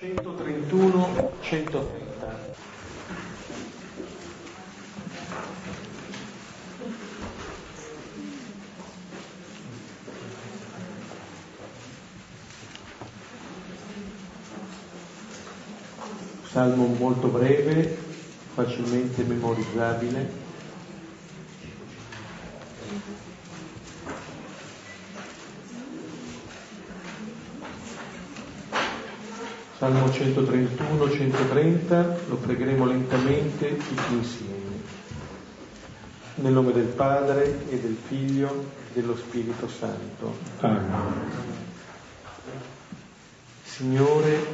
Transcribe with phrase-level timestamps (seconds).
[0.00, 1.88] 131, 130.
[16.50, 17.98] Salmo molto breve,
[18.54, 20.39] facilmente memorizzabile.
[29.80, 34.76] Salmo 131, 130, lo pregheremo lentamente tutti insieme.
[36.34, 40.36] Nel nome del Padre e del Figlio e dello Spirito Santo.
[40.58, 40.84] Amen.
[43.62, 44.46] Signore,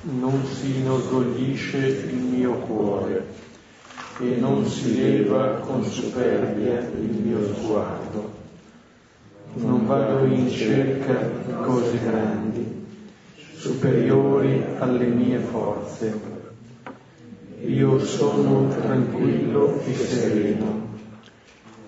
[0.00, 3.26] non si inorgoglisce il mio cuore
[4.18, 8.32] e non si leva con superbia il mio sguardo.
[9.52, 11.14] Non vado in cerca
[11.46, 12.79] di cose grandi
[13.60, 16.18] superiori alle mie forze.
[17.66, 20.88] Io sono tranquillo e sereno,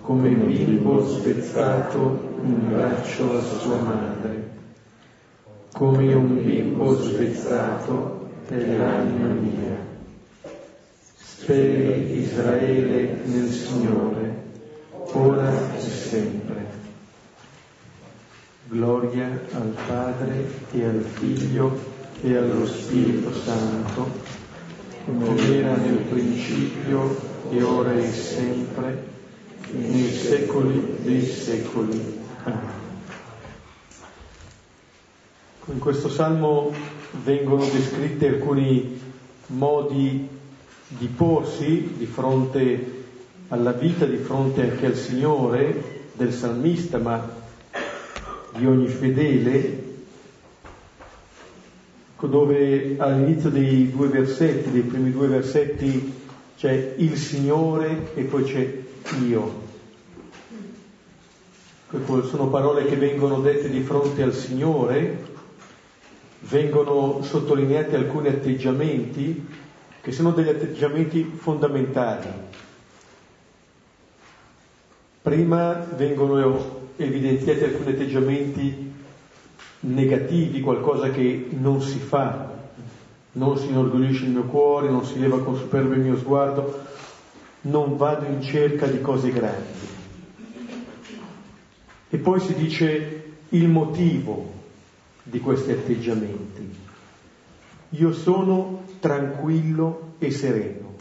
[0.01, 4.51] come bimbo spezzato in braccio a sua madre,
[5.71, 9.77] come un bimbo spezzato per l'anima mia.
[11.17, 14.43] Speri Israele nel Signore,
[15.13, 16.52] ora e sempre.
[18.73, 21.77] Gloria al Padre e al Figlio
[22.23, 24.09] e allo Spirito Santo,
[25.05, 27.15] come era nel principio
[27.51, 29.03] e ora e sempre,
[29.73, 32.19] nei secoli dei secoli.
[32.45, 32.81] Amen.
[35.65, 36.73] In questo salmo
[37.23, 38.99] vengono descritti alcuni
[39.47, 40.27] modi
[40.87, 43.03] di porsi di fronte
[43.49, 47.41] alla vita, di fronte anche al Signore del salmista, ma
[48.55, 49.81] di ogni fedele,
[52.19, 56.21] dove all'inizio dei due versetti, dei primi due versetti,
[56.55, 58.81] c'è il Signore e poi c'è
[59.27, 59.61] io.
[62.23, 65.31] Sono parole che vengono dette di fronte al Signore,
[66.39, 69.45] vengono sottolineati alcuni atteggiamenti
[70.01, 72.27] che sono degli atteggiamenti fondamentali.
[75.21, 78.91] Prima vengono evidenziati alcuni atteggiamenti
[79.81, 82.51] negativi, qualcosa che non si fa,
[83.33, 86.81] non si inorgoglisce il mio cuore, non si leva con superbia il mio sguardo,
[87.61, 89.91] non vado in cerca di cose grandi.
[92.09, 94.51] E poi si dice il motivo
[95.23, 96.81] di questi atteggiamenti.
[97.89, 100.95] Io sono tranquillo e sereno.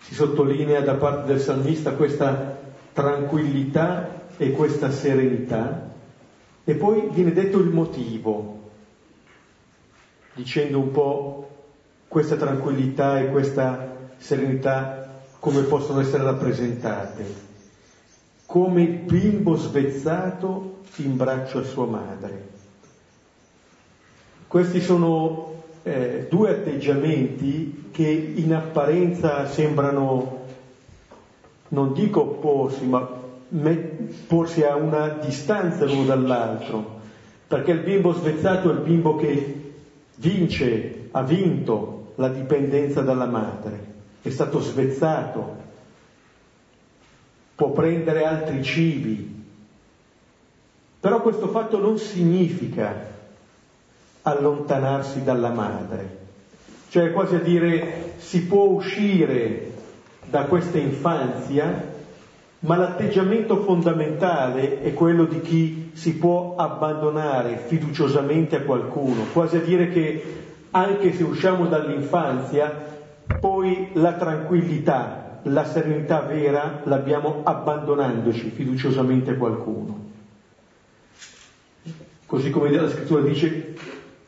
[0.00, 2.60] Si sottolinea da parte del salmista questa
[2.92, 5.92] tranquillità e questa serenità
[6.66, 8.70] e poi viene detto il motivo,
[10.32, 11.48] dicendo un po'
[12.08, 17.24] questa tranquillità e questa serenità come possono essere rappresentate,
[18.46, 22.52] come il bimbo svezzato in braccio a sua madre.
[24.46, 25.52] Questi sono
[25.82, 30.42] eh, due atteggiamenti che in apparenza sembrano
[31.68, 33.22] non dico opporsi, ma
[34.26, 37.00] porsi a una distanza l'uno dall'altro,
[37.46, 39.72] perché il bimbo svezzato è il bimbo che
[40.16, 45.56] vince, ha vinto la dipendenza dalla madre, è stato svezzato,
[47.54, 49.44] può prendere altri cibi,
[51.00, 53.12] però questo fatto non significa
[54.22, 56.18] allontanarsi dalla madre,
[56.88, 59.72] cioè quasi a dire si può uscire
[60.24, 61.92] da questa infanzia,
[62.64, 69.60] ma l'atteggiamento fondamentale è quello di chi si può abbandonare fiduciosamente a qualcuno, quasi a
[69.60, 70.22] dire che
[70.70, 72.92] anche se usciamo dall'infanzia,
[73.38, 80.12] poi la tranquillità, la serenità vera l'abbiamo abbandonandoci fiduciosamente a qualcuno.
[82.24, 83.74] Così come la scrittura dice,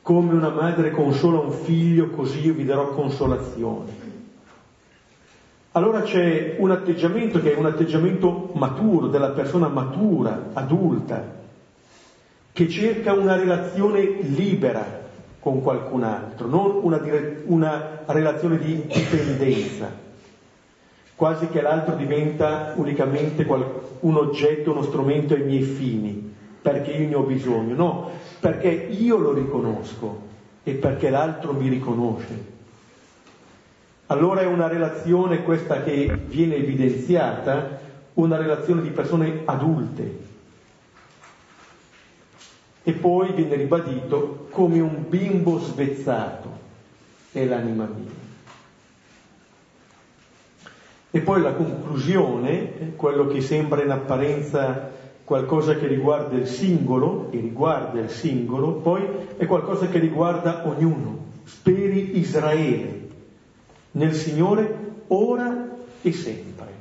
[0.03, 4.06] come una madre consola un figlio, così io vi darò consolazione
[5.77, 11.23] allora c'è un atteggiamento che è un atteggiamento maturo, della persona matura, adulta,
[12.51, 15.05] che cerca una relazione libera
[15.39, 19.93] con qualcun altro, non una, dire- una relazione di dipendenza,
[21.15, 26.33] quasi che l'altro diventa unicamente qual- un oggetto, uno strumento ai miei fini,
[26.63, 30.23] perché io ne ho bisogno, no, perché io lo riconosco
[30.63, 32.55] e perché l'altro mi riconosce.
[34.09, 37.81] Allora è una relazione questa che viene evidenziata,
[38.15, 40.25] una relazione di persone adulte.
[42.85, 46.49] E poi viene ribadito come un bimbo svezzato
[47.33, 48.25] è l'anima mia.
[51.11, 54.93] E poi la conclusione, quello che sembra in apparenza
[55.25, 59.03] qualcosa che riguarda il singolo, e riguarda il singolo, poi
[59.37, 61.25] è qualcosa che riguarda ognuno.
[61.43, 62.96] Speri Israele
[63.97, 66.75] nel Signore ora e sempre.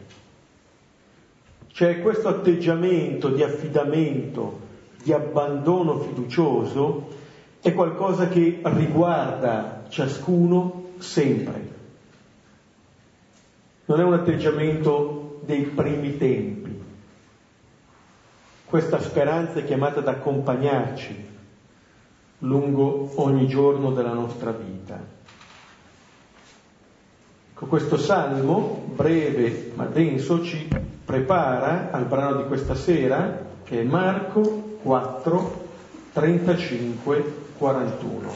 [1.68, 4.60] Cioè questo atteggiamento di affidamento,
[5.02, 7.14] di abbandono fiducioso,
[7.60, 11.74] è qualcosa che riguarda ciascuno sempre.
[13.86, 16.84] Non è un atteggiamento dei primi tempi.
[18.66, 21.34] Questa speranza è chiamata ad accompagnarci
[22.40, 25.24] lungo ogni giorno della nostra vita.
[27.58, 30.68] Questo salmo, breve ma denso, ci
[31.06, 35.64] prepara al brano di questa sera, che è Marco 4,
[36.12, 37.24] 35,
[37.58, 38.30] 41.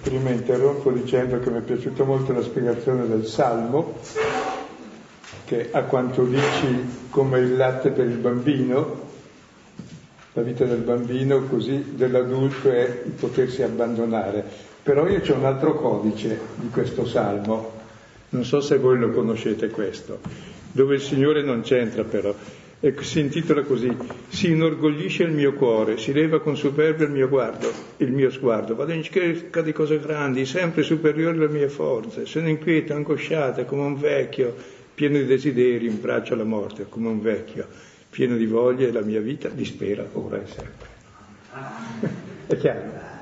[0.00, 3.94] Prima interrompo dicendo che mi è piaciuta molto la spiegazione del Salmo,
[5.44, 9.02] che a quanto dici come il latte per il bambino,
[10.34, 14.44] la vita del bambino così dell'adulto è il potersi abbandonare.
[14.84, 17.73] Però io c'è un altro codice di questo Salmo,
[18.34, 20.18] non so se voi lo conoscete questo,
[20.72, 22.34] dove il Signore non c'entra però,
[22.80, 23.96] e si intitola così,
[24.28, 28.74] si inorgoglisce il mio cuore, si leva con superbia il mio guardo, il mio sguardo,
[28.74, 33.82] vado in cerca di cose grandi, sempre superiori alle mie forze, sono inquieto, angosciata, come
[33.82, 34.54] un vecchio,
[34.92, 37.66] pieno di desideri, in braccio alla morte, come un vecchio,
[38.10, 40.92] pieno di voglia e la mia vita dispera ora e sempre.
[42.46, 43.12] È chiaro?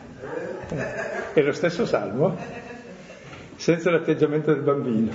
[1.34, 2.61] È lo stesso salmo,
[3.62, 5.12] senza l'atteggiamento del bambino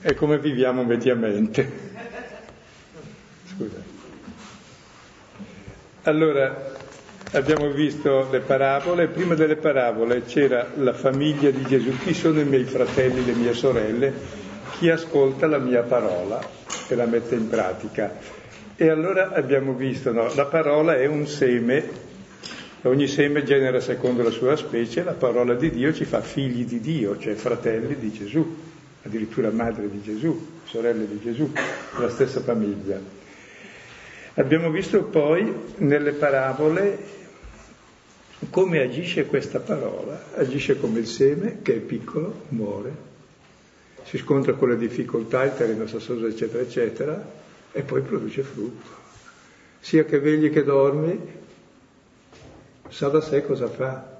[0.00, 1.70] è come viviamo mediamente.
[3.46, 3.76] Scusa.
[6.02, 6.72] Allora,
[7.30, 12.44] abbiamo visto le parabole, prima delle parabole c'era la famiglia di Gesù, chi sono i
[12.44, 14.12] miei fratelli, le mie sorelle,
[14.72, 16.44] chi ascolta la mia parola
[16.88, 18.12] e la mette in pratica.
[18.74, 22.12] E allora abbiamo visto, no, la parola è un seme,
[22.84, 26.80] ogni seme genera secondo la sua specie, la parola di Dio ci fa figli di
[26.80, 28.72] Dio, cioè fratelli di Gesù
[29.04, 31.50] addirittura madre di Gesù, sorelle di Gesù,
[31.98, 32.98] la stessa famiglia.
[34.34, 37.22] Abbiamo visto poi nelle parabole
[38.50, 43.12] come agisce questa parola, agisce come il seme che è piccolo, muore,
[44.04, 47.32] si scontra con le difficoltà, il terreno sassoso, eccetera, eccetera,
[47.72, 49.02] e poi produce frutto.
[49.80, 51.20] Sia che vegli che dormi,
[52.94, 54.18] sa da sé cosa fa,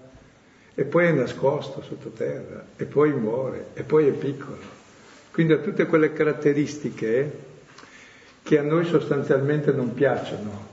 [0.74, 4.58] e poi è nascosto sottoterra, e poi muore, e poi è piccolo.
[5.30, 7.52] Quindi ha tutte quelle caratteristiche
[8.42, 10.72] che a noi sostanzialmente non piacciono.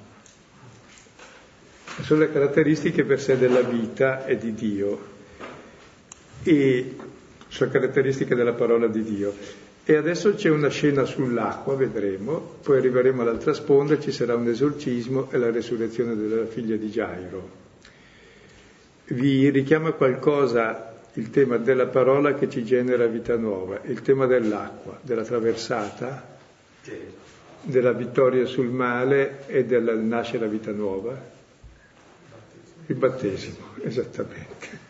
[2.02, 5.00] Sono le caratteristiche per sé della vita e di Dio.
[6.42, 6.96] E
[7.50, 9.32] sono caratteristiche della parola di Dio.
[9.86, 15.32] E adesso c'è una scena sull'acqua, vedremo, poi arriveremo all'altra sponda, ci sarà un esorcismo
[15.32, 17.61] e la resurrezione della figlia di Gairo.
[19.12, 24.98] Vi richiama qualcosa il tema della parola che ci genera vita nuova, il tema dell'acqua,
[25.02, 26.38] della traversata,
[27.62, 31.14] della vittoria sul male e del nascere la vita nuova.
[32.86, 34.90] Il battesimo, esattamente.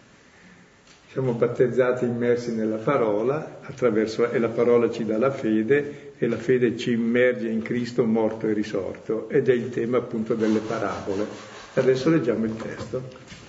[1.09, 6.77] Siamo battezzati immersi nella parola, e la parola ci dà la fede e la fede
[6.77, 11.25] ci immerge in Cristo morto e risorto ed è il tema appunto delle parabole.
[11.73, 13.39] Adesso leggiamo il testo.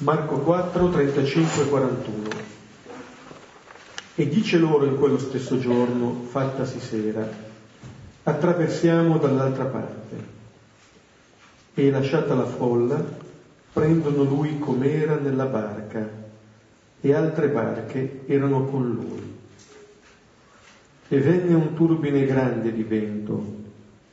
[0.00, 2.28] Marco 4, 35 e 41.
[4.14, 7.28] E dice loro in quello stesso giorno, fattasi sera,
[8.22, 10.16] attraversiamo dall'altra parte.
[11.74, 13.04] E lasciata la folla,
[13.72, 16.08] prendono lui com'era nella barca,
[17.00, 19.36] e altre barche erano con lui.
[21.08, 23.56] E venne un turbine grande di vento,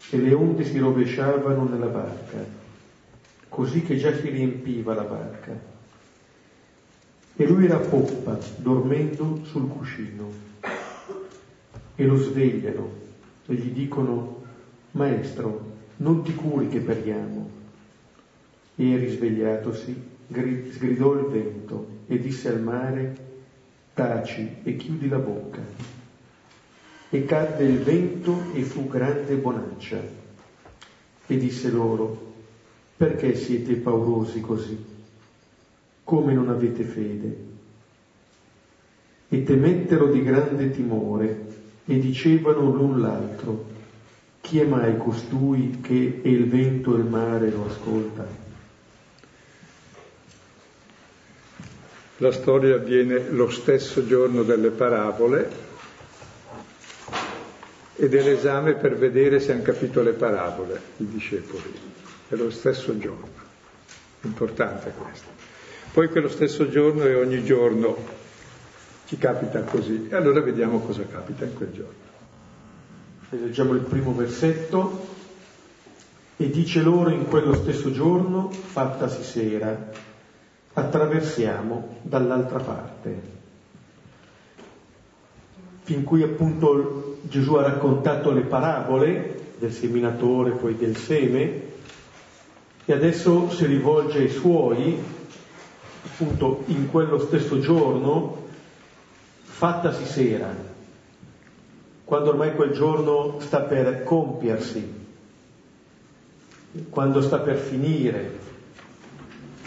[0.09, 2.43] e le onde si rovesciavano nella barca,
[3.49, 5.73] così che già si riempiva la barca
[7.37, 10.31] e lui era poppa, dormendo sul cuscino.
[11.95, 12.89] E lo svegliano
[13.47, 14.43] e gli dicono,
[14.91, 17.49] Maestro, non ti curi che perdiamo.
[18.77, 20.03] E risvegliatosi,
[20.71, 23.15] sgridò il vento e disse al mare,
[23.93, 25.61] taci e chiudi la bocca.
[27.09, 30.01] E cadde il vento e fu grande bonaccia.
[31.27, 32.33] E disse loro,
[32.97, 34.94] perché siete paurosi così?
[36.05, 37.37] come non avete fede?
[39.27, 41.45] E temettero di grande timore
[41.85, 43.65] e dicevano l'un l'altro,
[44.39, 48.43] chi è mai costui che e il vento e il mare lo ascolta?
[52.17, 55.51] La storia avviene lo stesso giorno delle parabole
[57.95, 61.73] e dell'esame per vedere se hanno capito le parabole, i discepoli.
[62.29, 63.43] È lo stesso giorno.
[64.21, 65.54] Importante questo.
[65.95, 67.95] Poi quello stesso giorno e ogni giorno
[69.05, 70.09] ci capita così.
[70.11, 71.93] E allora vediamo cosa capita in quel giorno.
[73.29, 75.07] Leggiamo il primo versetto.
[76.35, 79.89] E dice loro in quello stesso giorno, fattasi sera,
[80.73, 83.21] attraversiamo dall'altra parte.
[85.83, 91.61] Fin qui appunto Gesù ha raccontato le parabole del seminatore, poi del seme,
[92.83, 95.14] e adesso si rivolge ai suoi,
[96.17, 98.43] appunto in quello stesso giorno,
[99.41, 100.49] fattasi sera,
[102.05, 104.93] quando ormai quel giorno sta per compiersi,
[106.89, 108.43] quando sta per finire.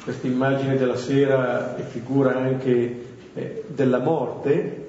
[0.03, 4.87] Questa immagine della sera è figura anche eh, della morte,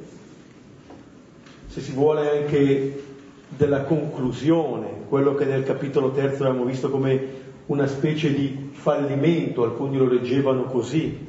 [1.68, 3.04] se si vuole anche
[3.50, 9.98] della conclusione, quello che nel capitolo terzo abbiamo visto come una specie di fallimento, alcuni
[9.98, 11.28] lo leggevano così,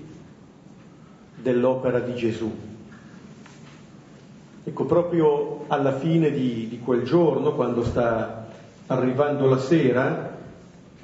[1.43, 2.51] dell'opera di Gesù.
[4.63, 8.47] Ecco, proprio alla fine di, di quel giorno, quando sta
[8.87, 10.37] arrivando la sera,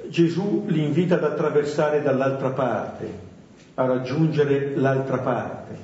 [0.07, 3.25] Gesù li invita ad attraversare dall'altra parte,
[3.73, 5.75] a raggiungere l'altra parte.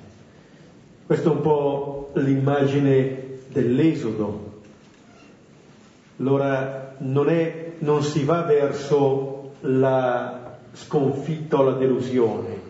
[1.05, 4.51] Questa è un po' l'immagine dell'esodo.
[6.19, 12.62] Allora non, è, non si va verso la sconfitta o la delusione.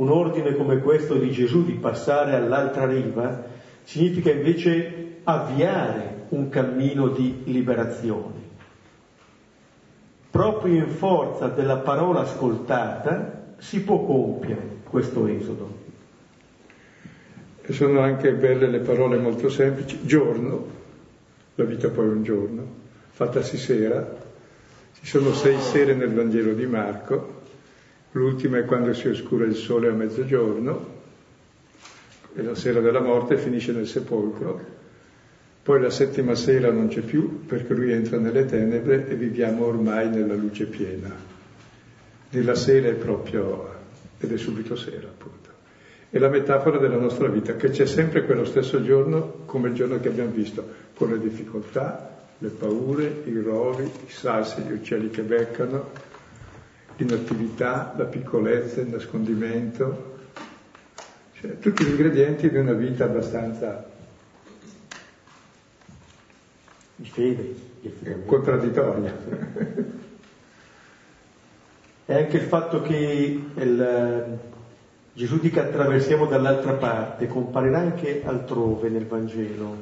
[0.00, 3.44] Un ordine come questo di Gesù di passare all'altra riva
[3.82, 8.48] significa invece avviare un cammino di liberazione.
[10.30, 15.76] Proprio in forza della parola ascoltata si può compiere questo esodo.
[17.60, 19.98] E sono anche belle le parole molto semplici.
[20.06, 20.64] Giorno,
[21.56, 22.66] la vita poi è un giorno,
[23.10, 24.16] fattasi sera.
[24.94, 27.39] Ci sono sei sere nel Vangelo di Marco,
[28.12, 30.98] l'ultima è quando si oscura il sole a mezzogiorno,
[32.34, 34.78] e la sera della morte finisce nel sepolcro.
[35.62, 40.08] Poi la settima sera non c'è più perché lui entra nelle tenebre e viviamo ormai
[40.08, 41.14] nella luce piena.
[42.30, 43.68] Nella sera è proprio,
[44.18, 45.40] ed è subito sera appunto
[46.10, 50.00] è la metafora della nostra vita, che c'è sempre quello stesso giorno come il giorno
[50.00, 55.22] che abbiamo visto, con le difficoltà, le paure, i rovi, i sassi, gli uccelli che
[55.22, 55.90] beccano,
[57.04, 60.18] l'inattività, la piccolezza, il nascondimento,
[61.40, 63.88] cioè tutti gli ingredienti di una vita abbastanza
[66.96, 67.54] di fede,
[68.26, 69.16] contraddittoria.
[72.04, 74.38] E anche il fatto che il,
[75.12, 79.76] Gesù dica attraversiamo dall'altra parte, comparirà anche altrove nel Vangelo,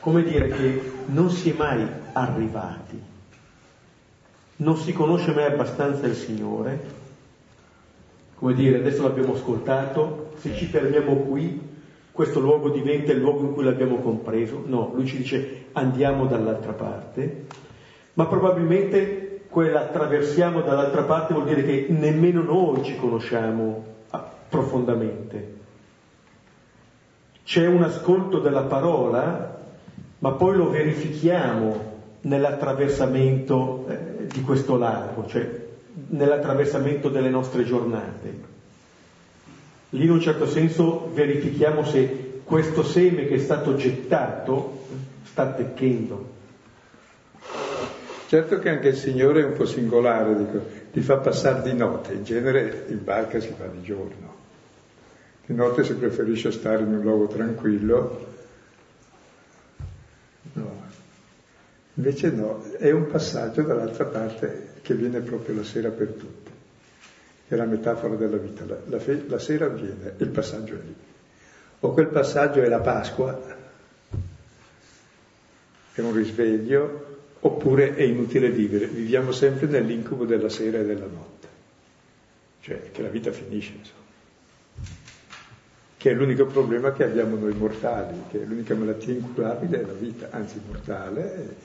[0.00, 3.00] come dire che non si è mai arrivati,
[4.58, 6.96] non si conosce mai abbastanza il Signore,
[8.34, 11.60] come dire adesso l'abbiamo ascoltato, se ci fermiamo qui,
[12.12, 16.72] questo luogo diventa il luogo in cui l'abbiamo compreso, no, lui ci dice andiamo dall'altra
[16.72, 17.46] parte,
[18.14, 23.96] ma probabilmente quella attraversiamo dall'altra parte vuol dire che nemmeno noi ci conosciamo
[24.48, 25.56] profondamente.
[27.44, 29.58] C'è un ascolto della parola,
[30.18, 35.66] ma poi lo verifichiamo nell'attraversamento eh, di questo lago, cioè
[36.08, 38.56] nell'attraversamento delle nostre giornate.
[39.90, 44.86] Lì in un certo senso verifichiamo se questo seme che è stato gettato
[45.24, 46.36] sta attecchendo.
[48.26, 52.12] Certo che anche il Signore è un po' singolare, dico, ti fa passare di notte,
[52.12, 54.36] in genere in barca si fa di giorno.
[55.46, 58.26] Di notte si preferisce stare in un luogo tranquillo.
[60.52, 60.82] No.
[61.98, 66.50] Invece no, è un passaggio dall'altra parte che viene proprio la sera per tutti.
[67.48, 68.64] È la metafora della vita.
[68.64, 70.94] La, la, fe, la sera avviene, il passaggio è lì.
[71.80, 73.56] O quel passaggio è la Pasqua,
[75.92, 78.86] è un risveglio, oppure è inutile vivere.
[78.86, 81.48] Viviamo sempre nell'incubo della sera e della notte.
[82.60, 84.06] Cioè che la vita finisce, insomma
[85.96, 89.92] che è l'unico problema che abbiamo noi mortali, che è l'unica malattia incurabile è la
[89.94, 91.56] vita, anzi mortale,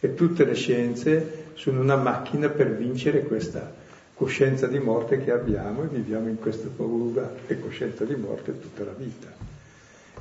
[0.00, 3.72] e tutte le scienze sono una macchina per vincere questa
[4.14, 8.84] coscienza di morte che abbiamo e viviamo in questa paura e coscienza di morte tutta
[8.84, 9.28] la vita.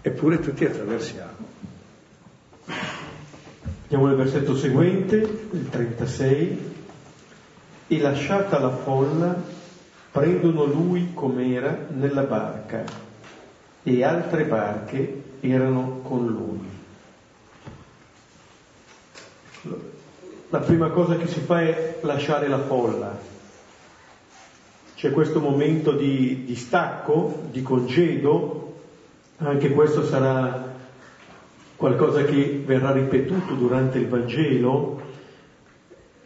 [0.02, 1.62] Eppure tutti attraversiamo.
[3.84, 6.72] Andiamo al versetto seguente, il 36.
[7.88, 9.40] E lasciata la folla,
[10.12, 12.84] prendono lui com'era nella barca
[13.84, 16.82] e altre barche erano con lui.
[20.50, 23.18] La prima cosa che si fa è lasciare la folla.
[24.96, 28.76] C'è questo momento di, di stacco, di congedo,
[29.38, 30.72] anche questo sarà
[31.76, 35.02] qualcosa che verrà ripetuto durante il Vangelo,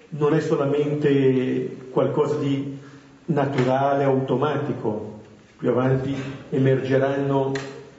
[0.09, 2.77] non è solamente qualcosa di
[3.25, 5.21] naturale, automatico,
[5.57, 6.15] più avanti
[6.49, 7.51] emergeranno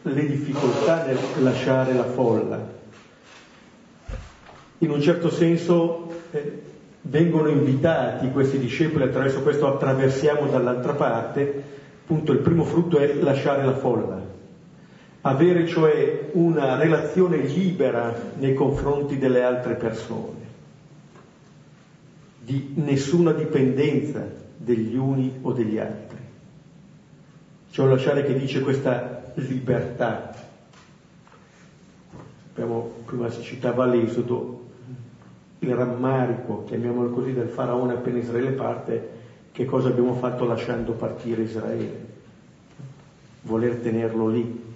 [0.02, 2.77] le difficoltà nel lasciare la folla.
[4.78, 6.62] In un certo senso eh,
[7.02, 11.62] vengono invitati questi discepoli attraverso questo attraversiamo dall'altra parte,
[12.02, 14.20] appunto il primo frutto è lasciare la folla,
[15.22, 20.46] avere cioè una relazione libera nei confronti delle altre persone,
[22.40, 26.18] di nessuna dipendenza degli uni o degli altri.
[27.70, 30.34] C'è un lasciare che dice questa libertà.
[32.52, 34.57] Abbiamo, prima si citava l'Esodo,
[35.60, 39.16] il rammarico, chiamiamolo così, del faraone appena Israele parte,
[39.52, 42.06] che cosa abbiamo fatto lasciando partire Israele?
[43.42, 44.66] Voler tenerlo lì.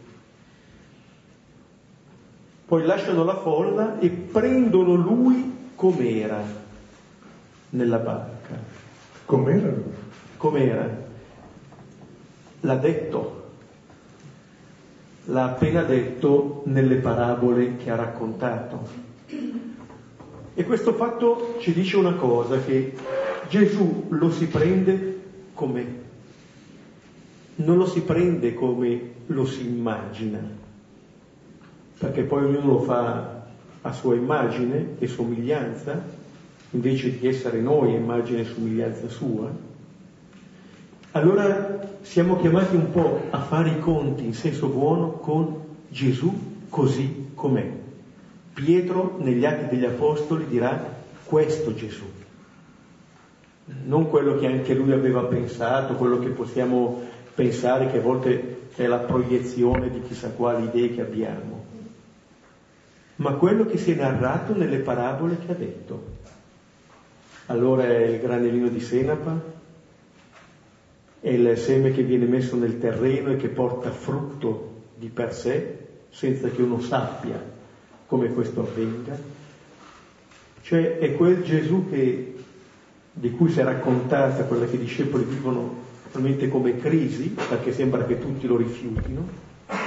[2.64, 6.42] Poi lasciano la folla e prendono lui com'era
[7.70, 8.58] nella barca.
[9.24, 9.72] Com'era?
[10.36, 11.10] Com'era?
[12.60, 13.50] L'ha detto,
[15.26, 18.88] l'ha appena detto nelle parabole che ha raccontato.
[20.54, 22.92] E questo fatto ci dice una cosa, che
[23.48, 25.20] Gesù lo si prende
[25.54, 25.86] come,
[27.56, 30.40] non lo si prende come lo si immagina,
[31.98, 33.44] perché poi ognuno lo fa
[33.80, 36.20] a sua immagine e somiglianza,
[36.70, 39.50] invece di essere noi immagine e somiglianza sua.
[41.12, 46.32] Allora siamo chiamati un po' a fare i conti in senso buono con Gesù
[46.68, 47.81] così com'è.
[48.52, 52.04] Pietro negli Atti degli Apostoli dirà questo Gesù,
[53.84, 57.00] non quello che anche lui aveva pensato, quello che possiamo
[57.34, 61.64] pensare che a volte è la proiezione di chissà quali idee che abbiamo,
[63.16, 66.20] ma quello che si è narrato nelle parabole che ha detto.
[67.46, 69.40] Allora è il granellino di senapa,
[71.20, 75.78] è il seme che viene messo nel terreno e che porta frutto di per sé
[76.10, 77.51] senza che uno sappia
[78.12, 79.18] come questo avvenga.
[80.60, 82.34] Cioè è quel Gesù che,
[83.10, 85.76] di cui si è raccontata quella che i discepoli vivono
[86.10, 89.26] probabilmente come crisi, perché sembra che tutti lo rifiutino.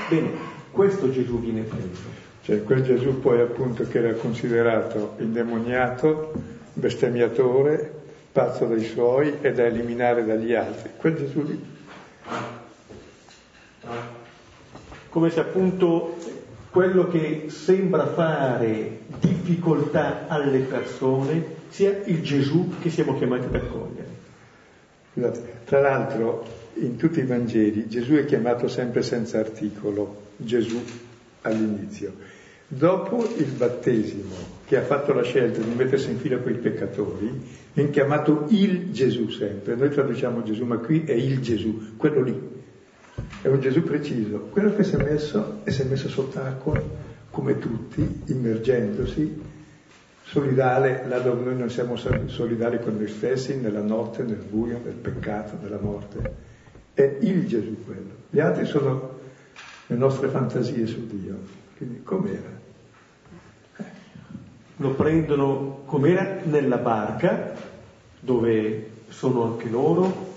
[0.09, 0.31] Bene,
[0.71, 2.01] questo Gesù viene preso.
[2.41, 6.33] Cioè quel Gesù poi appunto che era considerato indemoniato,
[6.73, 7.93] bestemmiatore,
[8.31, 10.89] pazzo dei suoi e da eliminare dagli altri.
[10.97, 11.63] Quel Gesù lì.
[15.09, 16.17] Come se appunto
[16.75, 24.07] quello che sembra fare difficoltà alle persone sia il Gesù che siamo chiamati ad accogliere.
[25.13, 30.83] Scusate, tra l'altro in tutti i Vangeli Gesù è chiamato sempre senza articolo, Gesù
[31.43, 32.11] all'inizio.
[32.67, 34.35] Dopo il battesimo,
[34.65, 38.91] che ha fatto la scelta di mettersi in fila con i peccatori, viene chiamato il
[38.91, 39.75] Gesù sempre.
[39.75, 42.54] Noi traduciamo Gesù, ma qui è il Gesù, quello lì,
[43.45, 46.81] è un Gesù preciso, quello che si è messo e si è messo sott'acqua
[47.29, 49.39] come tutti, immergendosi,
[50.23, 54.95] solidale là dove noi non siamo solidali con noi stessi, nella notte, nel buio, nel
[54.95, 56.33] peccato, nella morte.
[56.91, 58.13] È il Gesù quello.
[58.31, 59.19] Gli altri sono
[59.85, 61.37] le nostre fantasie su Dio.
[61.77, 62.49] Quindi com'era?
[64.77, 67.53] Lo prendono com'era nella barca,
[68.19, 70.33] dove sono anche loro,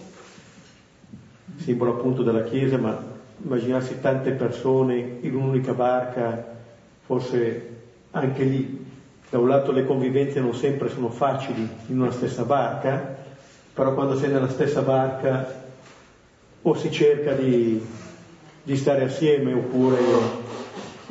[1.59, 6.57] simbolo appunto della Chiesa, ma immaginarsi tante persone in un'unica barca,
[7.05, 7.77] forse
[8.11, 8.87] anche lì,
[9.31, 13.16] da un lato le convivenze non sempre sono facili in una stessa barca,
[13.75, 15.66] però quando sei nella stessa barca
[16.62, 17.85] o si cerca di,
[18.62, 19.99] di stare assieme oppure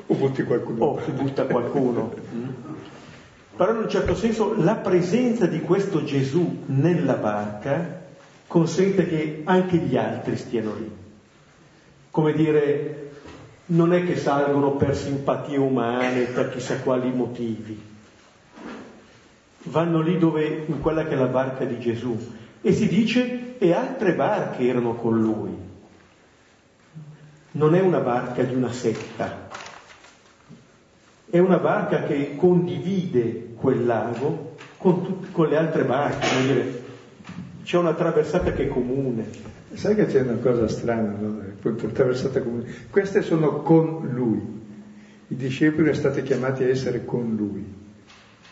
[0.08, 0.84] o butti qualcuno.
[0.84, 2.14] O si butta qualcuno.
[3.56, 8.06] Però in un certo senso la presenza di questo Gesù nella barca
[8.48, 10.90] consente che anche gli altri stiano lì.
[12.10, 13.12] Come dire,
[13.68, 17.80] non è che salgono per simpatie umane, per chissà quali motivi.
[19.64, 22.18] Vanno lì dove, in quella che è la barca di Gesù.
[22.62, 25.66] E si dice, e altre barche erano con lui.
[27.52, 29.50] Non è una barca di una setta,
[31.30, 36.84] è una barca che condivide quel lago con, tut- con le altre barche, dire,
[37.68, 39.26] c'è una traversata che è comune.
[39.74, 41.42] Sai che c'è una cosa strana, no?
[41.62, 44.42] attraversata con Queste sono con lui.
[45.28, 47.66] I discepoli sono stati chiamati a essere con lui.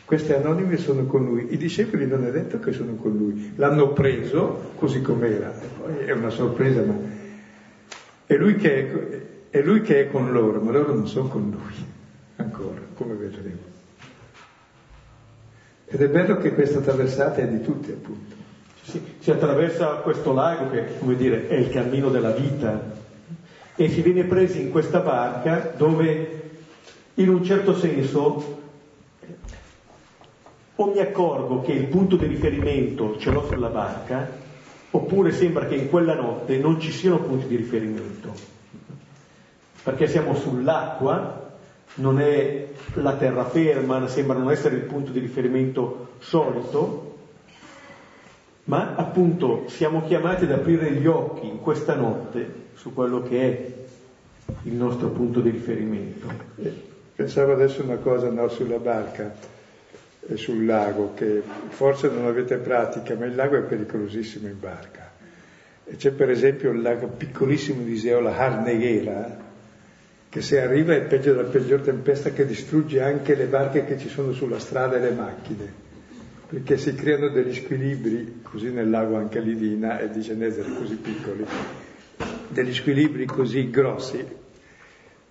[0.04, 1.48] Queste anonime sono con lui.
[1.54, 3.54] I discepoli non è detto che sono con lui.
[3.56, 5.48] L'hanno preso così com'era.
[5.48, 6.96] Poi è una sorpresa, ma
[8.26, 8.90] è lui, che
[9.50, 11.86] è, è lui che è con loro, ma loro non sono con lui.
[12.36, 13.74] Ancora, come vedremo.
[15.86, 18.35] Ed è bello che questa traversata è di tutti, appunto.
[18.88, 22.94] Si, si attraversa questo lago che, come dire, è il cammino della vita
[23.76, 26.52] e si viene presi in questa barca dove,
[27.16, 28.62] in un certo senso,
[30.76, 34.30] o mi accorgo che il punto di riferimento ce l'ho sulla barca,
[34.92, 38.34] oppure sembra che in quella notte non ci siano punti di riferimento,
[39.82, 41.54] perché siamo sull'acqua
[41.96, 47.05] non è la terraferma, sembra non essere il punto di riferimento solito,
[48.66, 53.74] ma appunto siamo chiamati ad aprire gli occhi in questa notte su quello che è
[54.64, 56.28] il nostro punto di riferimento.
[57.16, 59.34] Pensavo adesso una cosa no, sulla barca
[60.28, 65.12] e sul lago, che forse non avete pratica, ma il lago è pericolosissimo in barca.
[65.86, 69.44] E c'è per esempio il lago piccolissimo di Iseola, Harneghera,
[70.28, 74.10] che se arriva è peggio della peggior tempesta che distrugge anche le barche che ci
[74.10, 75.84] sono sulla strada e le macchine,
[76.48, 81.44] perché si creano degli squilibri, così nel lago anche l'Idina e di Genezere così piccoli,
[82.50, 84.24] degli squilibri così grossi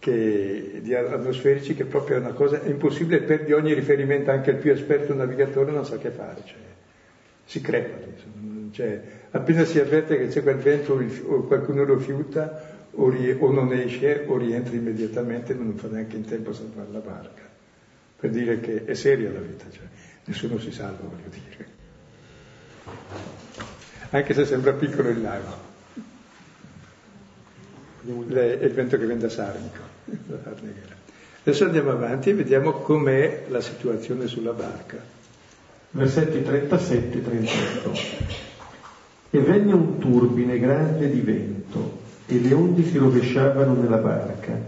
[0.00, 4.72] che, di atmosferici che proprio è una cosa impossibile perdi ogni riferimento, anche il più
[4.72, 6.58] esperto navigatore non sa che fare, cioè,
[7.44, 8.12] si crepa.
[8.72, 9.00] Cioè,
[9.30, 13.72] appena si avverte che c'è quel vento o qualcuno lo fiuta, o, rie- o non
[13.72, 17.42] esce o rientra immediatamente, non fa neanche in tempo a salvare la barca.
[18.18, 19.84] Per dire che è seria la vita, cioè
[20.24, 21.68] nessuno si salva, voglio dire.
[24.10, 25.72] Anche se sembra piccolo il lago.
[28.04, 29.80] è il vento che viene da Sarnico.
[31.42, 34.96] Adesso andiamo avanti e vediamo com'è la situazione sulla barca.
[35.90, 37.92] Versetti 37 e 38.
[39.30, 44.58] E venne un turbine grande di vento e le onde si rovesciavano nella barca,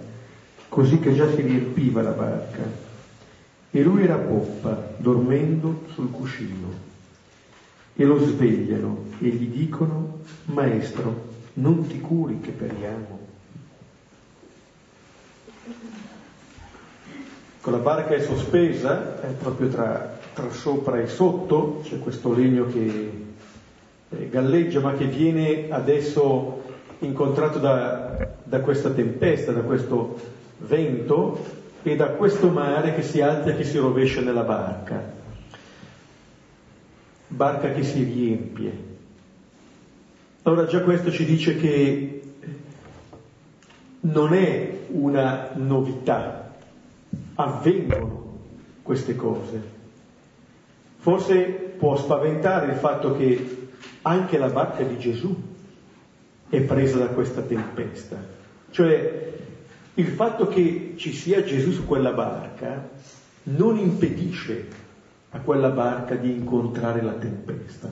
[0.68, 2.85] così che già si riempiva la barca.
[3.76, 6.72] E lui era poppa, dormendo sul cuscino.
[7.94, 13.18] E lo svegliano e gli dicono, Maestro, non ti curi che periamo.
[17.60, 22.68] Con la barca è sospesa, è proprio tra, tra sopra e sotto, c'è questo legno
[22.68, 23.10] che
[24.08, 26.62] eh, galleggia ma che viene adesso
[27.00, 30.18] incontrato da, da questa tempesta, da questo
[30.60, 35.00] vento e da questo mare che si alza e che si rovescia nella barca.
[37.28, 38.84] Barca che si riempie.
[40.42, 42.22] Allora già questo ci dice che
[44.00, 46.56] non è una novità,
[47.36, 48.38] avvengono
[48.82, 49.62] queste cose.
[50.98, 51.44] Forse
[51.78, 53.68] può spaventare il fatto che
[54.02, 55.36] anche la barca di Gesù
[56.48, 58.16] è presa da questa tempesta.
[58.70, 59.34] Cioè
[59.98, 62.88] il fatto che ci sia Gesù su quella barca
[63.44, 64.66] non impedisce
[65.30, 67.90] a quella barca di incontrare la tempesta.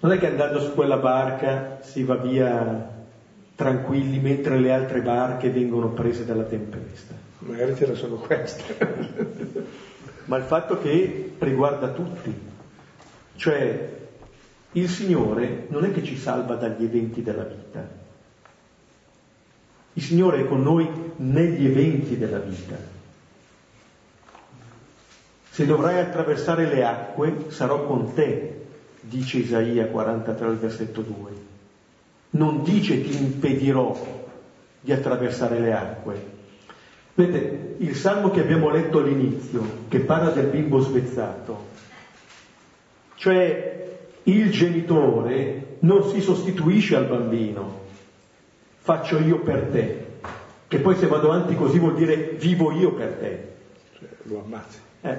[0.00, 2.96] Non è che andando su quella barca si va via
[3.54, 7.14] tranquilli mentre le altre barche vengono prese dalla tempesta.
[7.40, 8.74] Magari c'era solo questa.
[10.24, 12.34] Ma il fatto che riguarda tutti,
[13.36, 13.96] cioè
[14.72, 18.06] il Signore non è che ci salva dagli eventi della vita.
[19.98, 22.76] Il Signore è con noi negli eventi della vita.
[25.50, 28.66] Se dovrai attraversare le acque, sarò con te,
[29.00, 31.30] dice Isaia 43 al versetto 2.
[32.30, 34.26] Non dice ti impedirò
[34.80, 36.26] di attraversare le acque.
[37.14, 41.66] Vedete, il salmo che abbiamo letto all'inizio, che parla del bimbo svezzato,
[43.16, 47.77] cioè il genitore non si sostituisce al bambino,
[48.88, 50.06] faccio io per te,
[50.66, 53.48] che poi se vado avanti così vuol dire vivo io per te.
[53.98, 54.78] Cioè, lo ammazzi.
[55.02, 55.16] Eh.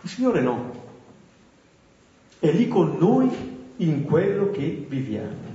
[0.00, 0.72] Il Signore no,
[2.40, 3.30] è lì con noi
[3.76, 5.52] in quello che viviamo.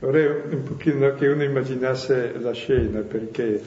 [0.00, 3.62] Vorrei un pochino che uno immaginasse la scena perché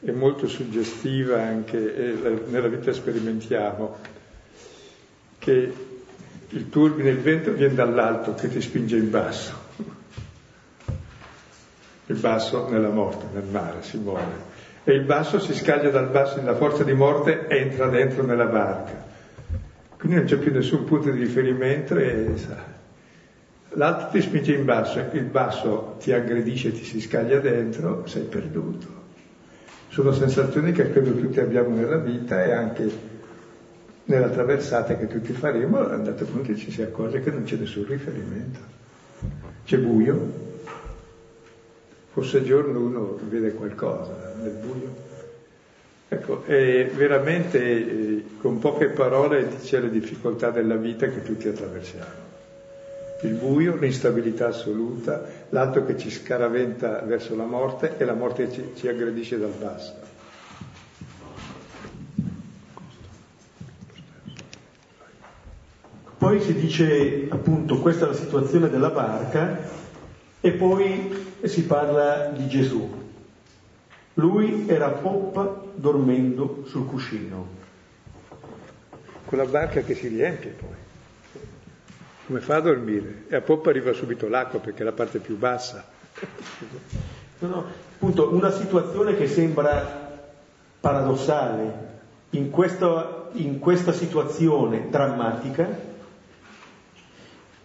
[0.00, 3.96] è molto suggestiva anche, e nella vita sperimentiamo
[5.36, 5.72] che
[6.48, 9.66] il turbine, il vento viene dall'alto che ti spinge in basso.
[12.08, 14.56] Il basso nella morte, nel mare, si muove.
[14.82, 19.04] E il basso si scaglia dal basso, la forza di morte entra dentro nella barca.
[19.98, 22.76] Quindi non c'è più nessun punto di riferimento e sa.
[23.72, 28.86] L'alto ti spinge in basso, il basso ti aggredisce, ti si scaglia dentro, sei perduto.
[29.88, 32.90] Sono sensazioni che credo tutti abbiamo nella vita e anche
[34.04, 37.56] nella traversata che tutti faremo, a un certo punto ci si accorge che non c'è
[37.56, 38.60] nessun riferimento.
[39.66, 40.47] C'è buio,
[42.18, 45.06] forse giorno uno vede qualcosa nel buio.
[46.08, 52.26] Ecco, è veramente eh, con poche parole dice le difficoltà della vita che tutti attraversiamo.
[53.20, 58.72] Il buio, l'instabilità assoluta, l'altro che ci scaraventa verso la morte e la morte ci,
[58.74, 59.94] ci aggredisce dal basso.
[66.18, 69.86] Poi si dice appunto questa è la situazione della barca
[70.40, 73.06] e poi si parla di Gesù.
[74.14, 77.56] Lui era a poppa dormendo sul cuscino.
[79.24, 80.76] Quella barca che si riempie poi.
[82.26, 83.24] Come fa a dormire?
[83.28, 85.86] E a poppa arriva subito l'acqua perché è la parte più bassa.
[87.38, 90.20] No, no, appunto, una situazione che sembra
[90.80, 91.86] paradossale.
[92.30, 95.66] In questa, in questa situazione drammatica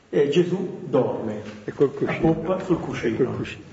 [0.10, 3.32] eh, Gesù dorme a poppa sul cuscino.
[3.32, 3.64] cuscino.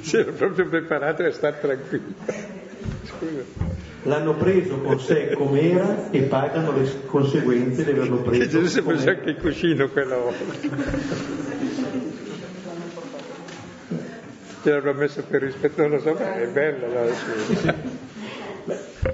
[0.00, 2.14] si era proprio preparato a stare tranquillo.
[4.04, 8.42] L'hanno preso con sé com'era e pagano le conseguenze di averlo preso.
[8.42, 10.44] Che Gesù si è preso anche il cuscino quella volta.
[14.62, 17.74] Ce l'hanno messo per rispetto, non lo so, ma è bella la sua.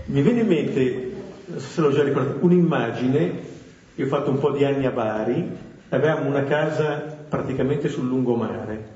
[0.05, 1.13] Mi viene in mente,
[1.57, 3.55] se l'ho già ricordato, un'immagine
[3.97, 5.57] io ho fatto un po' di anni a Bari,
[5.89, 6.97] avevamo una casa
[7.29, 8.95] praticamente sul lungomare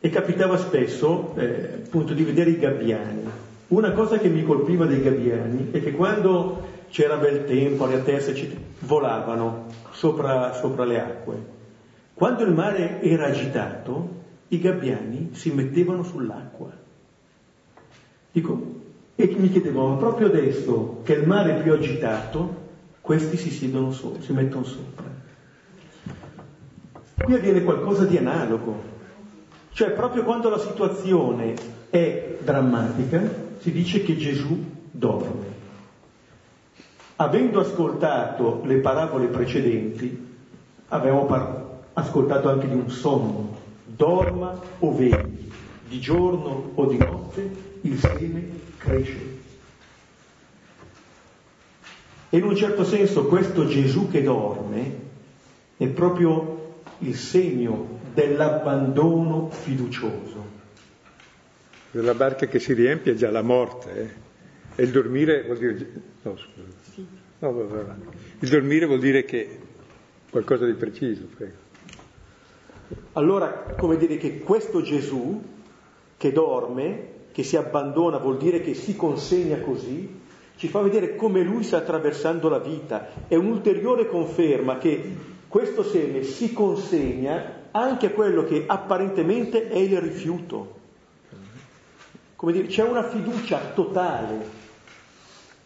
[0.00, 3.24] e capitava spesso eh, appunto di vedere i gabbiani.
[3.68, 8.56] Una cosa che mi colpiva dei gabbiani è che quando c'era bel tempo, le teste
[8.80, 11.54] volavano sopra, sopra le acque.
[12.14, 14.08] Quando il mare era agitato,
[14.48, 16.70] i gabbiani si mettevano sull'acqua.
[18.32, 18.74] Dico,
[19.14, 22.64] e mi chiedevo, ma proprio adesso che il mare è più agitato,
[23.06, 25.04] questi si siedono si mettono sopra.
[27.22, 28.82] Qui avviene qualcosa di analogo,
[29.70, 31.54] cioè proprio quando la situazione
[31.88, 33.22] è drammatica
[33.60, 35.54] si dice che Gesù dorme.
[37.14, 40.34] Avendo ascoltato le parabole precedenti,
[40.88, 45.48] avevamo par- ascoltato anche di un sonno, dorma o vegli,
[45.86, 47.50] di giorno o di notte
[47.82, 49.35] il seme cresce
[52.28, 55.04] e in un certo senso questo Gesù che dorme
[55.76, 60.54] è proprio il segno dell'abbandono fiducioso.
[61.92, 64.24] La barca che si riempie è già la morte, eh?
[64.74, 65.92] e il dormire vuol dire...
[66.22, 67.04] No, scusa.
[67.38, 67.96] No, va, va, va.
[68.40, 69.58] Il dormire vuol dire che
[70.30, 71.64] qualcosa di preciso, prego.
[73.12, 75.42] Allora, come dire che questo Gesù
[76.16, 80.24] che dorme, che si abbandona, vuol dire che si consegna così,
[80.56, 83.08] ci fa vedere come lui sta attraversando la vita.
[83.28, 85.16] È un'ulteriore conferma che
[85.48, 90.74] questo seme si consegna anche a quello che apparentemente è il rifiuto.
[92.36, 94.64] Come dire, c'è una fiducia totale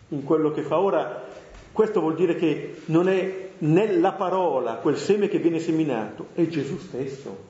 [0.09, 0.79] in quello che fa.
[0.79, 1.25] Ora,
[1.73, 6.79] questo vuol dire che non è nella parola quel seme che viene seminato, è Gesù
[6.79, 7.49] stesso.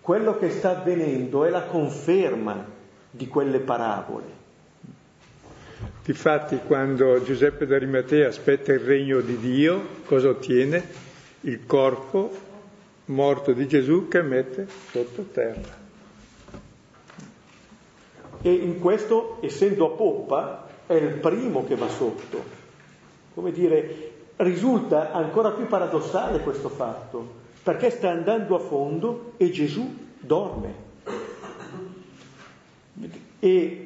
[0.00, 2.64] Quello che sta avvenendo è la conferma
[3.10, 4.35] di quelle parabole.
[6.04, 10.82] Difatti quando Giuseppe d'Arimatea aspetta il regno di Dio, cosa ottiene?
[11.40, 12.30] Il corpo
[13.06, 15.84] morto di Gesù che mette sottoterra.
[18.42, 22.44] E in questo, essendo a poppa, è il primo che va sotto.
[23.34, 29.92] Come dire, risulta ancora più paradossale questo fatto, perché sta andando a fondo e Gesù
[30.20, 30.84] dorme.
[33.40, 33.85] E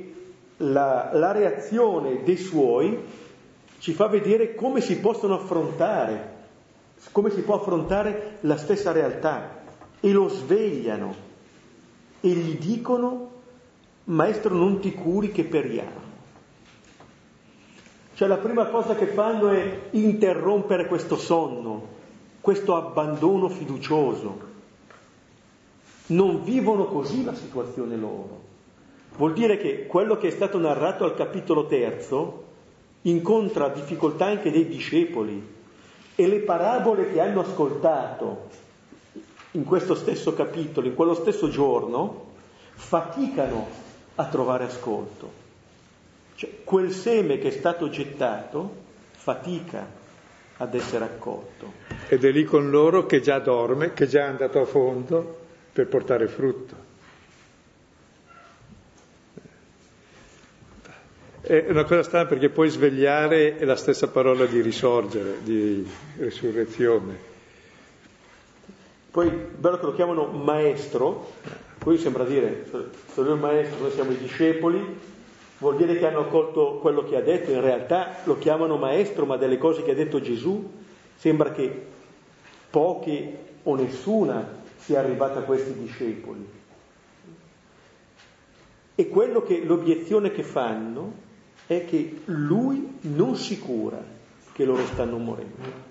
[0.61, 2.99] la, la reazione dei suoi
[3.79, 6.39] ci fa vedere come si possono affrontare,
[7.13, 9.63] come si può affrontare la stessa realtà
[10.01, 11.29] e lo svegliano
[12.21, 13.29] e gli dicono
[14.05, 16.09] maestro non ti curi che periamo.
[18.15, 21.87] Cioè la prima cosa che fanno è interrompere questo sonno,
[22.43, 24.49] questo abbandono fiducioso.
[26.09, 28.40] Non vivono così la situazione loro.
[29.21, 32.45] Vuol dire che quello che è stato narrato al capitolo terzo
[33.03, 35.47] incontra difficoltà anche dei discepoli
[36.15, 38.49] e le parabole che hanno ascoltato
[39.51, 42.29] in questo stesso capitolo, in quello stesso giorno,
[42.73, 43.69] faticano
[44.15, 45.31] a trovare ascolto.
[46.37, 48.75] Cioè, quel seme che è stato gettato
[49.11, 49.87] fatica
[50.57, 51.73] ad essere accolto.
[52.09, 55.41] Ed è lì con loro che già dorme, che già è andato a fondo
[55.75, 56.89] per portare frutto.
[61.51, 65.85] È una cosa strana perché poi svegliare è la stessa parola di risorgere, di
[66.19, 67.19] risurrezione.
[69.11, 71.33] Poi bello che lo chiamano maestro,
[71.77, 74.81] poi sembra dire, lui è il maestro, noi siamo i discepoli,
[75.59, 79.37] vuol dire che hanno accolto quello che ha detto, in realtà lo chiamano maestro, ma
[79.37, 80.71] delle cose che ha detto Gesù
[81.17, 81.85] sembra che
[82.71, 83.35] pochi
[83.65, 86.49] o nessuna sia arrivata a questi discepoli.
[88.95, 91.27] E quello che l'obiezione che fanno
[91.75, 94.03] è che lui non si cura
[94.53, 95.89] che loro stanno morendo.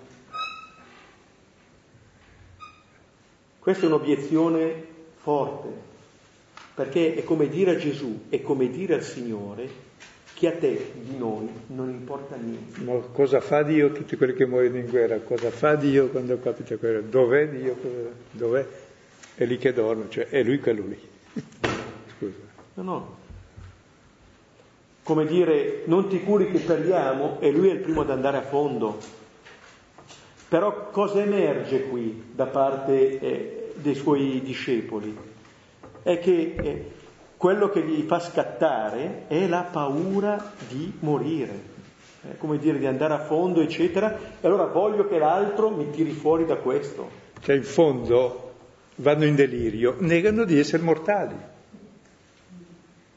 [3.58, 4.84] Questa è un'obiezione
[5.16, 5.68] forte,
[6.74, 9.88] perché è come dire a Gesù, è come dire al Signore
[10.34, 12.80] che a te di noi non importa niente.
[12.82, 15.18] Ma cosa fa Dio tutti quelli che muoiono in guerra?
[15.20, 17.00] Cosa fa Dio quando capita quella?
[17.00, 17.76] Dov'è Dio?
[18.30, 18.66] Dov'è?
[19.34, 21.00] È lì che dorme, cioè è lui quello lì.
[22.16, 22.36] Scusa.
[22.74, 23.19] No, no,
[25.02, 28.42] come dire non ti curi che perdiamo e lui è il primo ad andare a
[28.42, 28.98] fondo.
[30.48, 35.16] Però cosa emerge qui da parte eh, dei suoi discepoli?
[36.02, 36.90] È che eh,
[37.36, 41.60] quello che gli fa scattare è la paura di morire,
[42.22, 46.10] eh, come dire di andare a fondo, eccetera, e allora voglio che l'altro mi tiri
[46.10, 47.08] fuori da questo.
[47.40, 48.52] Cioè in fondo
[48.96, 51.36] vanno in delirio, negano di essere mortali.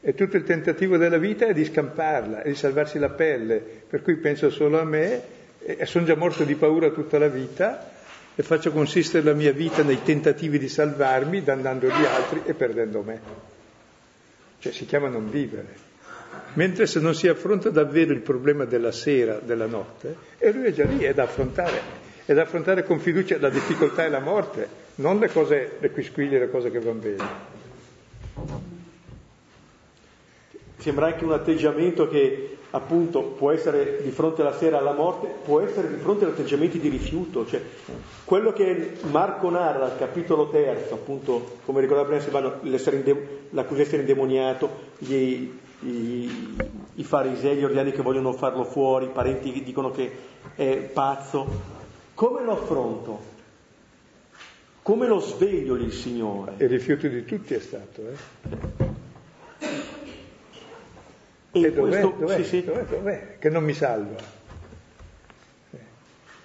[0.06, 4.02] E tutto il tentativo della vita è di scamparla, è di salvarsi la pelle, per
[4.02, 5.22] cui penso solo a me
[5.60, 7.90] e sono già morto di paura tutta la vita
[8.34, 13.00] e faccio consistere la mia vita nei tentativi di salvarmi, dannando gli altri e perdendo
[13.00, 13.18] me.
[14.58, 15.92] Cioè si chiama non vivere.
[16.52, 20.72] Mentre se non si affronta davvero il problema della sera, della notte, e lui è
[20.72, 21.80] già lì, è da affrontare,
[22.26, 26.40] è da affrontare con fiducia la difficoltà e la morte, non le cose, le quisquiglie,
[26.40, 28.73] le cose che vanno bene.
[30.84, 35.60] Sembra anche un atteggiamento che appunto può essere di fronte alla sera alla morte, può
[35.60, 37.46] essere di fronte ad atteggiamenti di rifiuto.
[37.46, 37.62] Cioè,
[38.26, 42.58] quello che Marco narra al capitolo terzo, appunto, come ricordava prima Silvano,
[43.52, 44.68] l'accusa di essere indemoniato,
[44.98, 46.56] gli, i,
[46.96, 50.12] i farisei, gli ordiani che vogliono farlo fuori, i parenti che dicono che
[50.54, 51.46] è pazzo.
[52.12, 53.20] Come lo affronto?
[54.82, 56.56] Come lo sveglio il Signore?
[56.58, 58.83] Il rifiuto di tutti è stato, eh?
[61.54, 62.64] E, e dov'è, questo, dov'è, sì, sì.
[62.64, 64.42] Dov'è, dov'è, che non mi salva?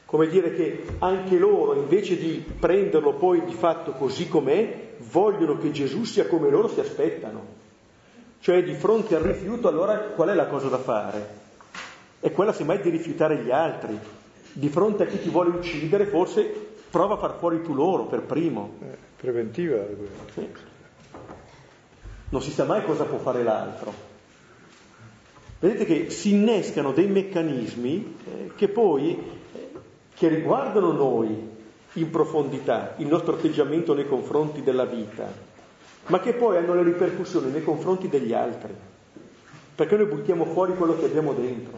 [0.05, 5.71] Come dire che anche loro, invece di prenderlo poi di fatto così com'è, vogliono che
[5.71, 7.57] Gesù sia come loro si aspettano.
[8.39, 11.37] Cioè di fronte al rifiuto allora qual è la cosa da fare?
[12.19, 13.99] È quella semmai di rifiutare gli altri.
[14.51, 16.43] Di fronte a chi ti vuole uccidere forse
[16.89, 18.77] prova a far fuori tu loro per primo.
[18.81, 19.85] Eh, preventiva.
[20.33, 20.47] Sì.
[22.29, 24.08] Non si sa mai cosa può fare l'altro.
[25.59, 29.11] Vedete che si innescano dei meccanismi eh, che poi,
[29.53, 29.69] eh,
[30.15, 31.47] che riguardano noi
[31.93, 35.29] in profondità, il nostro atteggiamento nei confronti della vita,
[36.07, 38.73] ma che poi hanno le ripercussioni nei confronti degli altri,
[39.75, 41.77] perché noi buttiamo fuori quello che abbiamo dentro.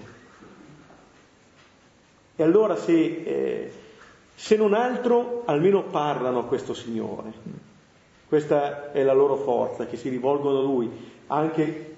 [2.36, 3.72] E allora se, eh,
[4.36, 7.34] se non altro, almeno parlano a questo Signore.
[8.28, 10.89] Questa è la loro forza, che si rivolgono a Lui,
[11.28, 11.90] anche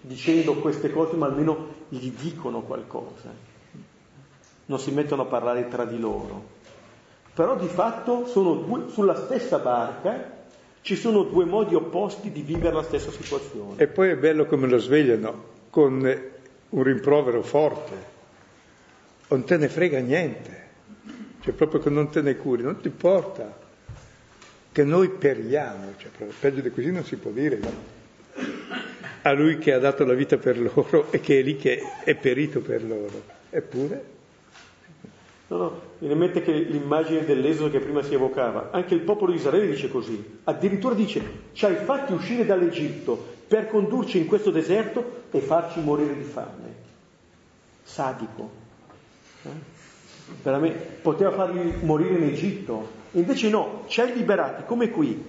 [0.00, 3.32] dicendo queste cose, ma almeno gli dicono qualcosa.
[4.66, 6.58] Non si mettono a parlare tra di loro.
[7.34, 10.38] Però di fatto sono due, sulla stessa barca
[10.82, 13.74] ci sono due modi opposti di vivere la stessa situazione.
[13.76, 16.20] E poi è bello come lo svegliano, con
[16.70, 18.18] un rimprovero forte.
[19.28, 20.68] Non te ne frega niente,
[21.40, 23.68] cioè proprio che non te ne curi, non ti importa
[24.72, 27.58] che noi periamo, cioè peggio di così non si può dire.
[27.58, 27.98] No?
[29.22, 32.14] A lui che ha dato la vita per loro e che è lì che è
[32.14, 33.22] perito per loro.
[33.50, 34.18] Eppure...
[35.48, 39.32] No, no, viene in mente che l'immagine dell'esodo che prima si evocava, anche il popolo
[39.32, 41.20] di Israele dice così, addirittura dice,
[41.54, 46.74] ci hai fatti uscire dall'Egitto per condurci in questo deserto e farci morire di fame.
[47.82, 48.50] Sadico.
[49.42, 50.74] Eh?
[51.02, 55.20] Poteva farli morire in Egitto, invece no, ci hai liberati come qui,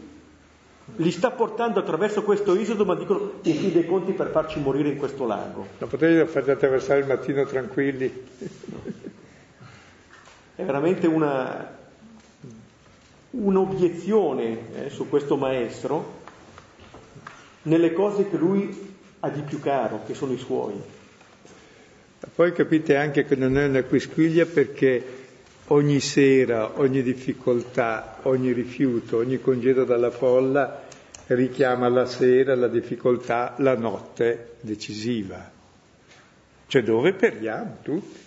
[0.95, 4.89] li sta portando attraverso questo isodo, ma dicono in fin dei conti per farci morire
[4.89, 5.67] in questo lago.
[5.77, 8.11] Non potevi farci attraversare il mattino tranquilli.
[10.55, 11.77] È veramente una,
[13.31, 16.19] un'obiezione eh, su questo maestro
[17.63, 20.73] nelle cose che lui ha di più caro, che sono i suoi.
[22.35, 25.03] Poi capite anche che non è una quisquiglia perché
[25.71, 30.83] ogni sera, ogni difficoltà, ogni rifiuto, ogni congedo dalla folla
[31.27, 35.49] richiama la sera, la difficoltà, la notte decisiva.
[36.67, 38.19] Cioè dove perdiamo tutti.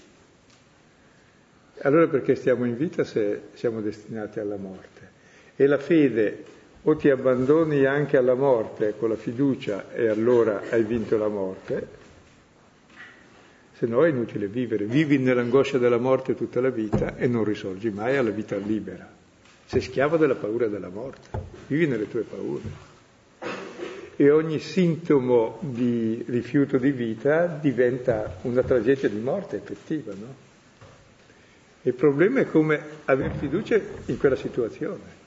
[1.83, 5.13] Allora perché stiamo in vita se siamo destinati alla morte?
[5.57, 6.45] E la fede
[6.83, 11.87] o ti abbandoni anche alla morte con la fiducia e allora hai vinto la morte,
[13.77, 14.85] se no è inutile vivere.
[14.85, 19.09] Vivi nell'angoscia della morte tutta la vita e non risorgi mai alla vita libera.
[19.67, 21.29] Sei schiavo della paura della morte,
[21.67, 22.93] vivi nelle tue paure.
[24.17, 30.43] E ogni sintomo di rifiuto di vita diventa una tragedia di morte effettiva, no?
[31.83, 35.23] Il problema è come avere fiducia in quella situazione.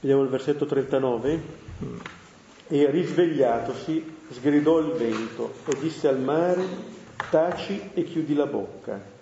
[0.00, 1.40] Vediamo il versetto 39.
[2.68, 6.64] E risvegliatosi, sgridò il vento e disse al mare,
[7.30, 9.16] taci e chiudi la bocca.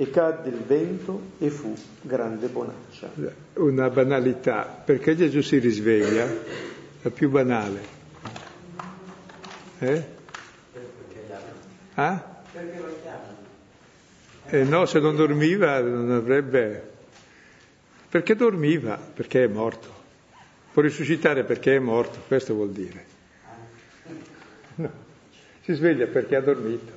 [0.00, 3.10] E cadde il vento e fu grande bonaccia.
[3.54, 4.62] Una banalità.
[4.84, 6.26] Perché Gesù si risveglia?
[7.02, 7.80] La più banale.
[9.80, 10.04] Eh?
[11.94, 12.36] Ah?
[14.46, 16.96] Eh no, se non dormiva non avrebbe
[18.08, 19.96] perché dormiva, perché è morto.
[20.72, 23.07] Può risuscitare perché è morto, questo vuol dire.
[24.78, 24.90] No,
[25.62, 26.92] si sveglia perché ha dormito.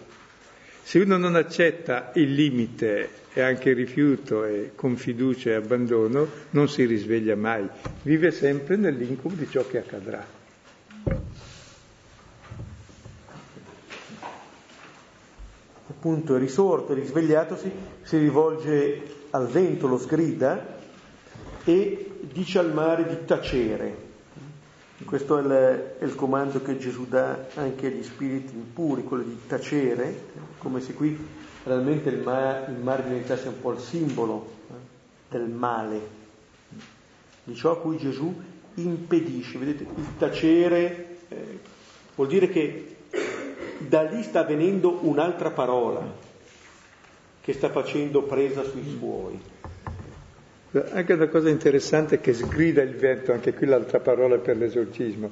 [0.84, 6.28] Se uno non accetta il limite e anche il rifiuto e con fiducia e abbandono,
[6.52, 7.68] non si risveglia mai,
[8.04, 10.24] vive sempre nell'incubo di ciò che accadrà.
[15.88, 17.72] Appunto risorto, risvegliatosi,
[18.04, 19.02] si rivolge
[19.32, 20.78] al vento, lo sgrida
[21.64, 24.10] e dice al mare di tacere.
[25.06, 29.38] Questo è il, è il, comando che Gesù dà anche agli spiriti impuri, quello di
[29.48, 31.18] tacere, come se qui
[31.64, 34.74] realmente il, ma, il mare diventasse un po' il simbolo eh,
[35.30, 36.00] del male,
[37.44, 38.34] di ciò a cui Gesù
[38.76, 39.58] impedisce.
[39.58, 41.60] Vedete, il tacere eh,
[42.16, 42.96] vuol dire che
[43.80, 46.30] da lì sta venendo un'altra parola
[47.42, 49.40] che sta facendo presa sui suoi.
[50.74, 55.30] Anche una cosa interessante che sgrida il vento, anche qui l'altra parola per l'esorcismo,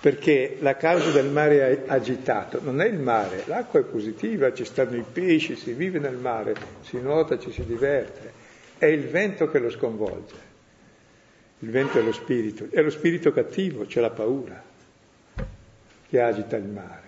[0.00, 4.96] perché la causa del mare agitato non è il mare, l'acqua è positiva, ci stanno
[4.96, 8.32] i pesci, si vive nel mare, si nuota, ci si diverte,
[8.78, 10.46] è il vento che lo sconvolge.
[11.58, 14.62] Il vento è lo spirito, è lo spirito cattivo, c'è la paura
[16.08, 17.06] che agita il mare.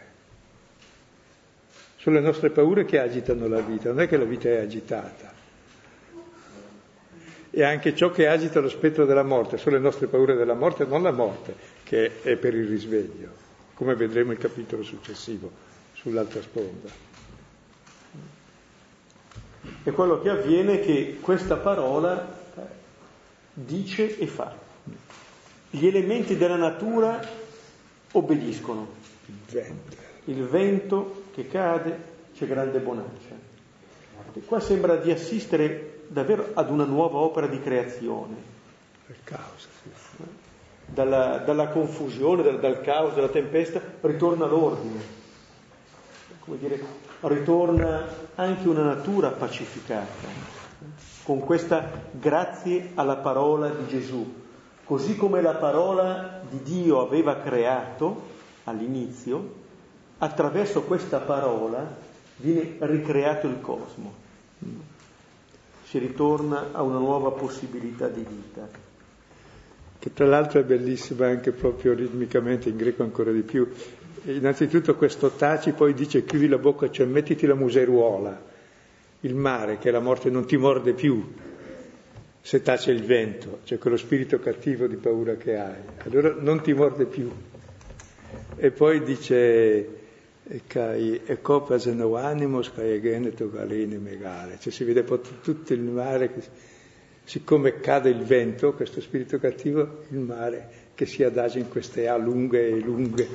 [1.97, 5.39] Sono le nostre paure che agitano la vita, non è che la vita è agitata
[7.51, 10.85] e anche ciò che agita lo spettro della morte, sono le nostre paure della morte,
[10.85, 13.29] non la morte, che è per il risveglio,
[13.75, 15.51] come vedremo il capitolo successivo,
[15.93, 16.89] sull'altra sponda.
[19.83, 22.39] E quello che avviene è che questa parola
[23.53, 24.55] dice e fa.
[25.71, 27.21] Gli elementi della natura
[28.13, 28.99] obbediscono.
[29.27, 29.97] Il vento.
[30.25, 31.99] Il vento che cade,
[32.35, 33.49] c'è grande bonaccia.
[34.33, 38.35] E qua sembra di assistere davvero ad una nuova opera di creazione.
[39.07, 39.89] Il caos, sì.
[40.87, 45.19] Dalla, dalla confusione, dal, dal, caos, dalla tempesta, ritorna l'ordine.
[46.41, 46.83] Come dire,
[47.21, 50.29] ritorna anche una natura pacificata.
[51.23, 54.39] Con questa grazie alla parola di Gesù.
[54.85, 58.29] Così come la parola di Dio aveva creato
[58.65, 59.59] all'inizio,
[60.19, 61.87] attraverso questa parola
[62.37, 64.29] viene ricreato il cosmo
[65.91, 68.69] si ritorna a una nuova possibilità di vita.
[69.99, 73.69] Che tra l'altro è bellissima anche proprio ritmicamente, in greco ancora di più.
[74.27, 78.41] Innanzitutto questo taci, poi dice chiudi la bocca, cioè mettiti la museruola,
[79.23, 81.27] il mare, che la morte non ti morde più
[82.41, 85.81] se tace il vento, cioè quello spirito cattivo di paura che hai.
[86.05, 87.29] Allora non ti morde più.
[88.55, 90.00] E poi dice
[90.67, 96.33] kai e copasano animos kai geneto galene megale, cioè si vede poi tutto il mare,
[96.33, 96.43] che,
[97.25, 102.17] siccome cade il vento, questo spirito cattivo, il mare che si adagia in queste A
[102.17, 103.29] lunghe e lunghe,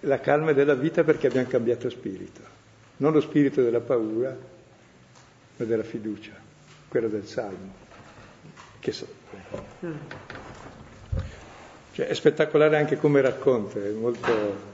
[0.00, 2.40] la calma della vita perché abbiamo cambiato spirito,
[2.98, 4.36] non lo spirito della paura,
[5.56, 6.32] ma della fiducia,
[6.88, 7.86] quello del Salmo.
[8.80, 9.06] Che so.
[11.92, 14.67] Cioè, è spettacolare anche come racconta, è molto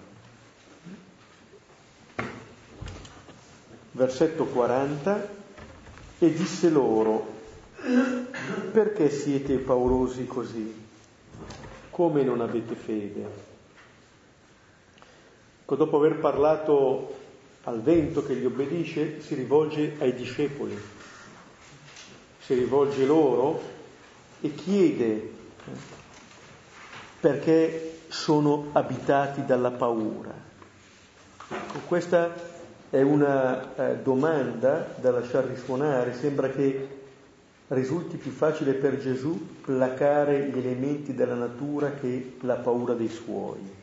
[3.94, 5.28] versetto 40,
[6.18, 7.32] e disse loro,
[8.72, 10.82] perché siete paurosi così?
[11.90, 13.52] Come non avete fede?
[15.66, 17.16] dopo aver parlato
[17.64, 20.78] al vento che gli obbedisce, si rivolge ai discepoli,
[22.38, 23.60] si rivolge loro
[24.40, 25.32] e chiede
[27.18, 30.32] perché sono abitati dalla paura.
[31.48, 32.53] Ecco, questa
[32.90, 36.88] è una eh, domanda da lasciar risuonare, sembra che
[37.68, 43.82] risulti più facile per Gesù placare gli elementi della natura che la paura dei suoi.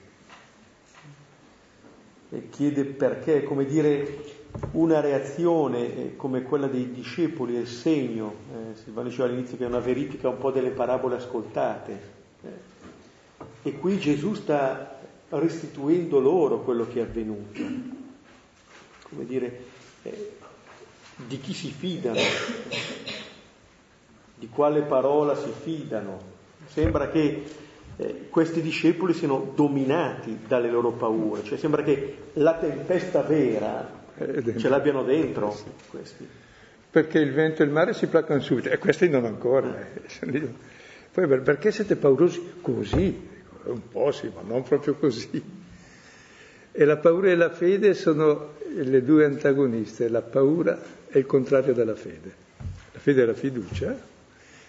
[2.30, 4.40] E chiede perché, come dire,
[4.72, 9.66] una reazione eh, come quella dei discepoli è il segno, eh, Silvano diceva all'inizio che
[9.66, 12.20] è una verifica un po' delle parabole ascoltate,
[13.64, 15.00] e qui Gesù sta
[15.30, 17.91] restituendo loro quello che è avvenuto.
[19.12, 19.64] Come dire,
[20.04, 20.32] eh,
[21.28, 22.20] di chi si fidano,
[24.36, 26.30] di quale parola si fidano.
[26.68, 27.44] Sembra che
[27.98, 34.00] eh, questi discepoli siano dominati dalle loro paure, cioè sembra che la tempesta vera
[34.58, 35.56] ce l'abbiano dentro
[35.90, 36.28] questi.
[36.90, 39.78] Perché il vento e il mare si placano subito, e questi non ancora.
[39.80, 40.50] Eh.
[41.12, 43.30] Poi perché siete paurosi così?
[43.64, 45.60] un po' sì, ma non proprio così.
[46.72, 51.74] E la paura e la fede sono le due antagoniste, la paura è il contrario
[51.74, 52.34] della fede.
[52.94, 53.98] La fede è la fiducia,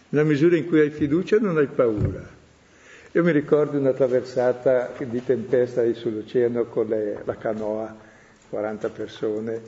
[0.09, 2.41] nella misura in cui hai fiducia non hai paura.
[3.13, 7.95] Io mi ricordo una traversata di tempesta sull'oceano con le, la canoa,
[8.49, 9.61] 40 persone,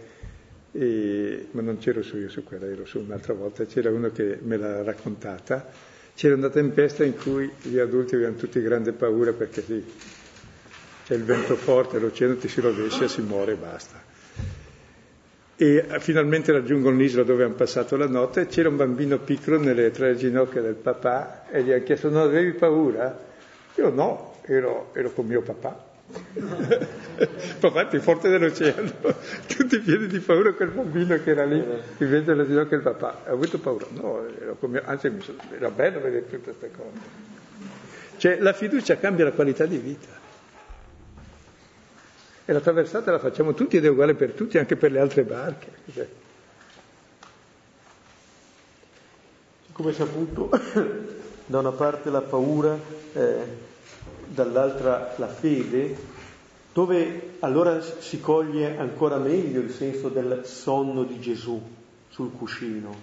[0.72, 4.38] e, ma non c'ero su io su quella, ero su un'altra volta, c'era uno che
[4.42, 9.62] me l'ha raccontata c'era una tempesta in cui gli adulti avevano tutti grande paura perché
[9.62, 9.84] sì,
[11.04, 14.02] c'è il vento forte, l'oceano ti si rovescia, si muore e basta.
[15.56, 19.92] E eh, finalmente raggiungono l'isola dove hanno passato la notte c'era un bambino piccolo nelle
[19.92, 23.16] tre ginocchia del papà e gli ha chiesto non avevi paura?
[23.76, 25.92] Io no, ero, ero con mio papà.
[27.60, 28.92] Papà più forte dell'oceano,
[29.46, 33.22] tutti pieni di paura quel bambino che era lì in mezzo alle ginocchia del papà.
[33.24, 33.86] Ha avuto paura?
[33.90, 34.26] No,
[34.58, 35.10] come, anzi
[35.56, 37.32] era bello vedere tutte queste cose.
[38.16, 40.23] Cioè la fiducia cambia la qualità di vita.
[42.46, 45.22] E la traversata la facciamo tutti ed è uguale per tutti, anche per le altre
[45.22, 46.18] barche.
[49.72, 50.50] Come saputo,
[51.46, 52.78] da una parte la paura,
[53.14, 53.36] eh,
[54.26, 55.96] dall'altra la fede,
[56.74, 61.60] dove allora si coglie ancora meglio il senso del sonno di Gesù
[62.08, 62.94] sul cuscino,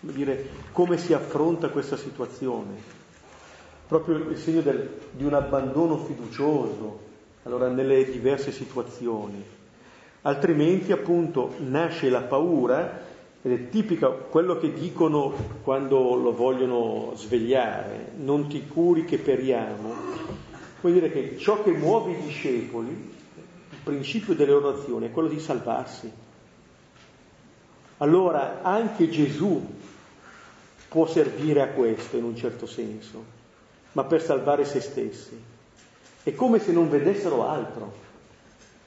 [0.00, 2.98] come dire, come si affronta questa situazione,
[3.86, 7.08] proprio il segno del, di un abbandono fiducioso,
[7.44, 9.42] allora nelle diverse situazioni.
[10.22, 13.08] Altrimenti appunto nasce la paura
[13.42, 15.32] ed è tipica quello che dicono
[15.62, 20.38] quando lo vogliono svegliare, non ti curi che periamo,
[20.80, 25.28] Vuol dire che ciò che muove i discepoli, il principio delle loro azioni, è quello
[25.28, 26.10] di salvarsi.
[27.98, 29.62] Allora anche Gesù
[30.88, 33.22] può servire a questo in un certo senso,
[33.92, 35.49] ma per salvare se stessi.
[36.22, 38.08] È come se non vedessero altro.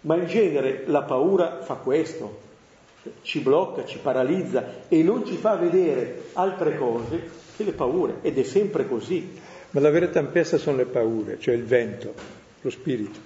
[0.01, 2.41] Ma in genere la paura fa questo,
[3.21, 8.17] ci blocca, ci paralizza e non ci fa vedere altre cose che le paure.
[8.21, 9.39] Ed è sempre così.
[9.71, 12.13] Ma la vera tempesta sono le paure, cioè il vento,
[12.61, 13.19] lo spirito,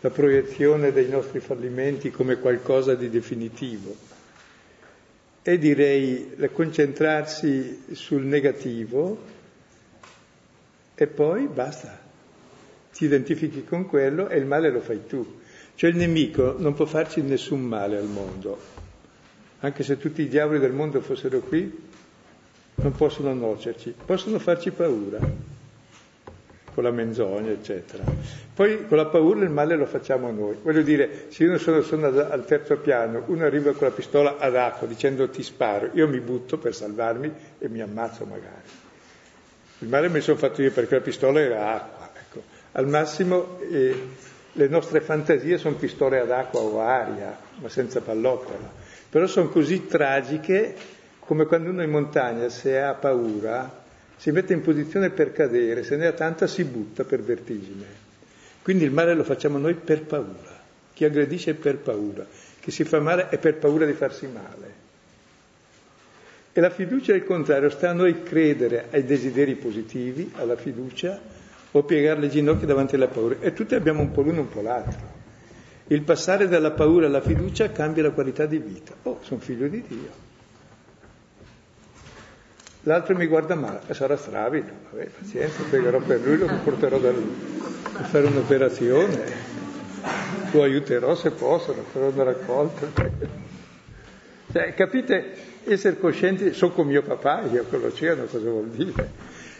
[0.00, 3.94] la proiezione dei nostri fallimenti come qualcosa di definitivo.
[5.42, 9.16] E direi concentrarsi sul negativo
[10.96, 12.07] e poi basta,
[12.98, 15.24] ti identifichi con quello e il male lo fai tu.
[15.76, 18.58] Cioè il nemico non può farci nessun male al mondo,
[19.60, 21.86] anche se tutti i diavoli del mondo fossero qui,
[22.74, 25.20] non possono nuocerci, possono farci paura,
[26.74, 28.02] con la menzogna, eccetera.
[28.52, 30.56] Poi con la paura il male lo facciamo noi.
[30.60, 34.56] Voglio dire, se io sono, sono al terzo piano, uno arriva con la pistola ad
[34.56, 38.66] acqua dicendo ti sparo, io mi butto per salvarmi e mi ammazzo magari.
[39.78, 41.97] Il male me lo sono fatto io perché la pistola era acqua.
[42.78, 44.08] Al massimo eh,
[44.52, 48.70] le nostre fantasie sono pistole ad acqua o aria, ma senza pallottola.
[49.10, 50.76] Però sono così tragiche
[51.18, 53.84] come quando uno in montagna, se ha paura,
[54.16, 57.84] si mette in posizione per cadere, se ne ha tanta si butta per vertigine.
[58.62, 60.56] Quindi il male lo facciamo noi per paura.
[60.94, 62.24] Chi aggredisce è per paura,
[62.60, 64.72] chi si fa male è per paura di farsi male.
[66.52, 71.20] E la fiducia è il contrario, sta a noi credere ai desideri positivi, alla fiducia,
[71.72, 73.36] o piegare le ginocchia davanti alla paura.
[73.40, 75.16] E tutti abbiamo un po' l'uno e un po' l'altro.
[75.88, 78.94] Il passare dalla paura alla fiducia cambia la qualità di vita.
[79.04, 80.26] Oh, sono figlio di Dio.
[82.82, 87.36] L'altro mi guarda male, sarà stravido, vabbè, pazienza, pregherò per lui, lo porterò da lui
[87.92, 89.56] per fare un'operazione.
[90.52, 92.86] lo aiuterò se posso, farò una raccolta.
[94.52, 95.32] Cioè, capite,
[95.64, 99.10] essere coscienti, sono con mio papà, io con l'oceano, cosa vuol dire?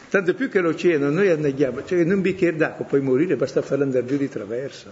[0.09, 3.85] Tanto più che l'oceano noi anneghiamo, cioè in un bicchiere d'acqua puoi morire, basta farlo
[3.85, 4.91] andare giù di traverso.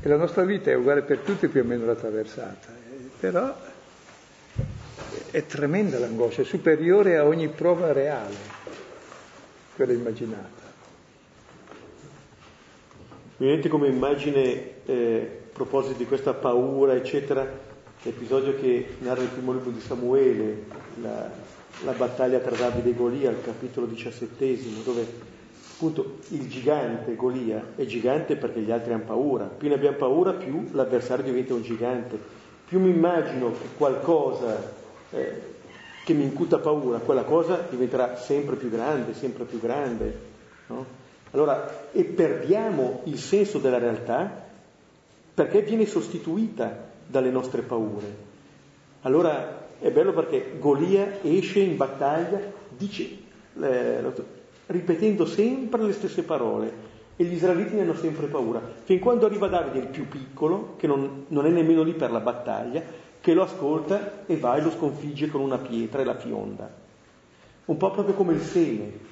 [0.00, 3.56] E la nostra vita è uguale per tutti più o meno la traversata, eh, però
[5.30, 8.34] è tremenda l'angoscia, è superiore a ogni prova reale,
[9.74, 10.66] quella immaginata.
[13.38, 17.50] Mi viene come immagine, eh, a proposito di questa paura, eccetera,
[18.02, 20.64] l'episodio che narra il primo libro di Samuele,
[21.00, 21.30] la,
[21.84, 25.06] la battaglia tra Davide e Golia, al capitolo diciassettesimo, dove
[25.74, 29.44] appunto il gigante Golia è gigante perché gli altri hanno paura.
[29.44, 32.18] Più ne abbiamo paura, più l'avversario diventa un gigante.
[32.66, 34.72] Più mi immagino che qualcosa
[35.10, 35.56] eh,
[36.04, 40.18] che mi incuta paura, quella cosa diventerà sempre più grande, sempre più grande.
[40.66, 40.84] No?
[41.30, 44.46] Allora, e perdiamo il senso della realtà
[45.34, 48.26] perché viene sostituita dalle nostre paure.
[49.02, 52.40] Allora è bello perché Golia esce in battaglia,
[52.76, 53.08] dice,
[53.60, 54.00] eh,
[54.66, 59.48] ripetendo sempre le stesse parole e gli israeliti ne hanno sempre paura, fin quando arriva
[59.48, 62.82] Davide il più piccolo, che non, non è nemmeno lì per la battaglia,
[63.20, 66.70] che lo ascolta e va e lo sconfigge con una pietra e la fionda.
[67.64, 69.06] Un po' proprio come il seme.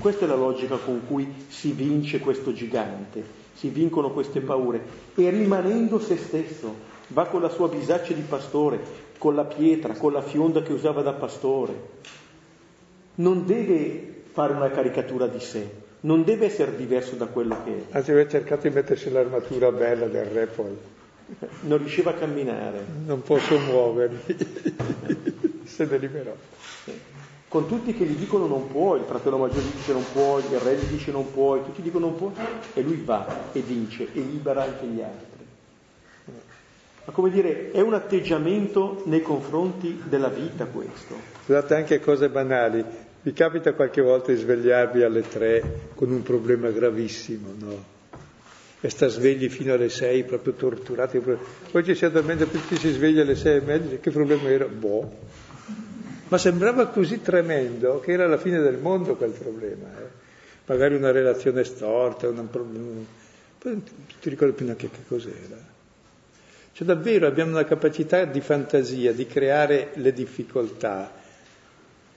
[0.00, 3.22] Questa è la logica con cui si vince questo gigante,
[3.52, 4.82] si vincono queste paure
[5.14, 6.74] e rimanendo se stesso,
[7.08, 8.80] va con la sua bisaccia di pastore,
[9.20, 11.74] con la pietra, con la fionda che usava da pastore.
[13.16, 17.96] Non deve fare una caricatura di sé, non deve essere diverso da quello che è.
[17.96, 20.74] Anzi, aveva cercato di mettersi l'armatura bella del re poi.
[21.60, 22.82] Non riusciva a camminare.
[23.04, 24.20] Non posso muovermi.
[25.64, 26.34] Se ne liberò.
[27.46, 30.58] Con tutti che gli dicono non puoi, il fratello maggiore gli dice non puoi, il
[30.60, 32.32] re gli dice non puoi, tutti dicono non puoi,
[32.72, 35.29] e lui va e vince e libera anche gli altri
[37.10, 41.16] ma come dire, è un atteggiamento nei confronti della vita questo.
[41.44, 42.84] Scusate anche cose banali,
[43.22, 47.98] vi capita qualche volta di svegliarvi alle tre con un problema gravissimo, no?
[48.80, 51.18] E sta svegli fino alle sei, proprio torturati.
[51.18, 54.66] Poi ci si addormenta, tutti si sveglia alle sei e mezza, che problema era?
[54.66, 55.10] Boh.
[56.28, 59.88] Ma sembrava così tremendo che era la fine del mondo quel problema.
[59.98, 60.08] Eh?
[60.66, 62.86] Magari una relazione storta, un problema...
[63.58, 63.82] Poi non
[64.20, 65.78] ti ricordo più neanche che cos'era.
[66.80, 71.12] Cioè davvero abbiamo una capacità di fantasia, di creare le difficoltà.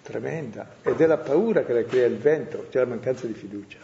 [0.02, 0.76] Tremenda.
[0.82, 3.80] Ed è la paura che la crea il vento, cioè la mancanza di fiducia.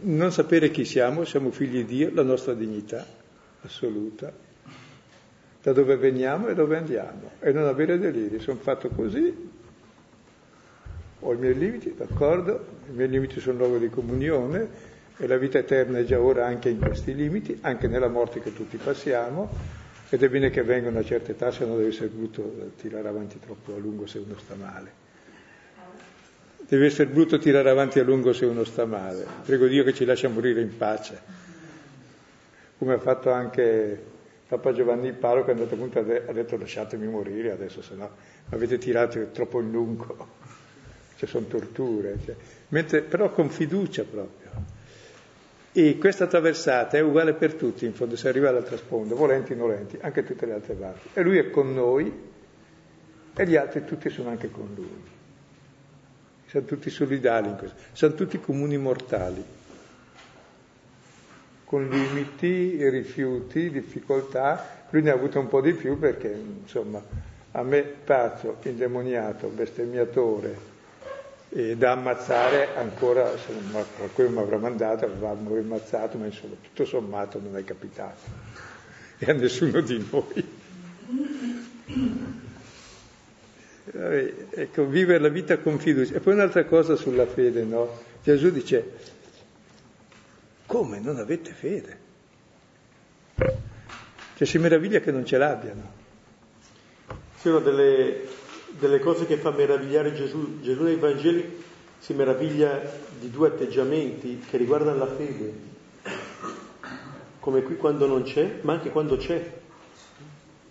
[0.00, 3.06] Non sapere chi siamo, siamo figli di Dio, la nostra dignità
[3.62, 4.32] assoluta,
[5.62, 9.32] da dove veniamo e dove andiamo, e non avere deliri, sono fatto così,
[11.20, 15.58] ho i miei limiti, d'accordo, i miei limiti sono luogo di comunione, e la vita
[15.58, 19.48] eterna è già ora anche in questi limiti, anche nella morte che tutti passiamo,
[20.08, 23.40] ed è bene che venga una certa età, se no deve essere brutto tirare avanti
[23.40, 25.04] troppo a lungo se uno sta male.
[26.68, 29.24] Deve essere brutto tirare avanti a lungo se uno sta male.
[29.44, 31.44] Prego Dio che ci lascia morire in pace.
[32.78, 34.14] Come ha fatto anche
[34.46, 38.10] Papa Giovanni Paro che è andato appunto ha detto lasciatemi morire adesso, se no
[38.50, 40.28] avete tirato troppo in lungo.
[41.16, 42.18] Cioè sono torture.
[42.24, 42.36] Cioè.
[42.68, 44.74] Mentre, però con fiducia proprio.
[45.78, 49.56] E questa traversata è uguale per tutti, in fondo, se arriva all'altra sponda, volenti o
[49.56, 51.08] nolenti, anche tutte le altre parti.
[51.12, 52.10] E lui è con noi
[53.34, 55.04] e gli altri tutti sono anche con lui.
[56.46, 59.44] Siamo tutti solidali in questo, siamo tutti comuni mortali,
[61.66, 64.86] con limiti, rifiuti, difficoltà.
[64.88, 67.02] Lui ne ha avuto un po' di più perché, insomma,
[67.52, 70.56] a me pazzo, indemoniato, bestemmiatore,
[71.56, 76.84] e da ammazzare ancora, se non, qualcuno mi avrà mandato, avevamo ammazzato, ma insomma tutto
[76.84, 78.20] sommato non è capitato
[79.16, 80.44] e a nessuno di noi.
[83.88, 86.16] Vabbè, ecco, vivere la vita con fiducia.
[86.16, 88.02] E poi un'altra cosa sulla fede, no?
[88.22, 88.92] Gesù dice,
[90.66, 91.98] come non avete fede?
[94.36, 95.90] Cioè si meraviglia che non ce l'abbiano.
[97.38, 98.44] Sì, una delle
[98.78, 101.64] delle cose che fa meravigliare Gesù, Gesù nei Vangeli
[101.98, 102.80] si meraviglia
[103.18, 105.52] di due atteggiamenti che riguardano la fede,
[107.40, 109.52] come qui quando non c'è, ma anche quando c'è.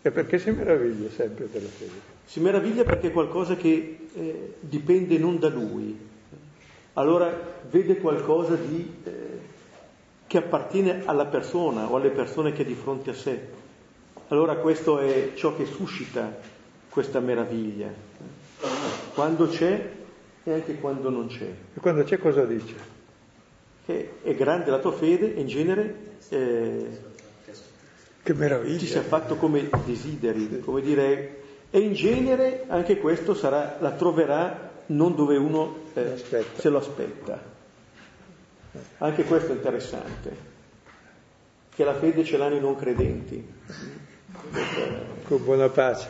[0.01, 2.14] E perché si meraviglia sempre della fede?
[2.26, 5.97] Si meraviglia perché è qualcosa che eh, dipende non da lui.
[6.93, 9.12] Allora vede qualcosa di, eh,
[10.28, 13.47] che appartiene alla persona o alle persone che è di fronte a sé.
[14.28, 16.53] Allora questo è ciò che suscita
[16.96, 17.91] questa meraviglia.
[19.14, 19.91] Quando c'è
[20.46, 21.54] e anche quando non c'è.
[21.74, 22.93] E quando c'è cosa dice?
[23.86, 25.96] che è grande la tua fede e in genere
[26.30, 27.00] eh,
[28.24, 28.80] che meraviglia.
[28.80, 34.72] ti sia fatto come desideri, come dire, e in genere anche questo sarà, la troverà
[34.88, 37.54] non dove uno eh, se lo aspetta.
[38.98, 40.36] Anche questo è interessante,
[41.70, 43.54] che la fede ce l'hanno i non credenti.
[45.24, 46.08] Con buona pace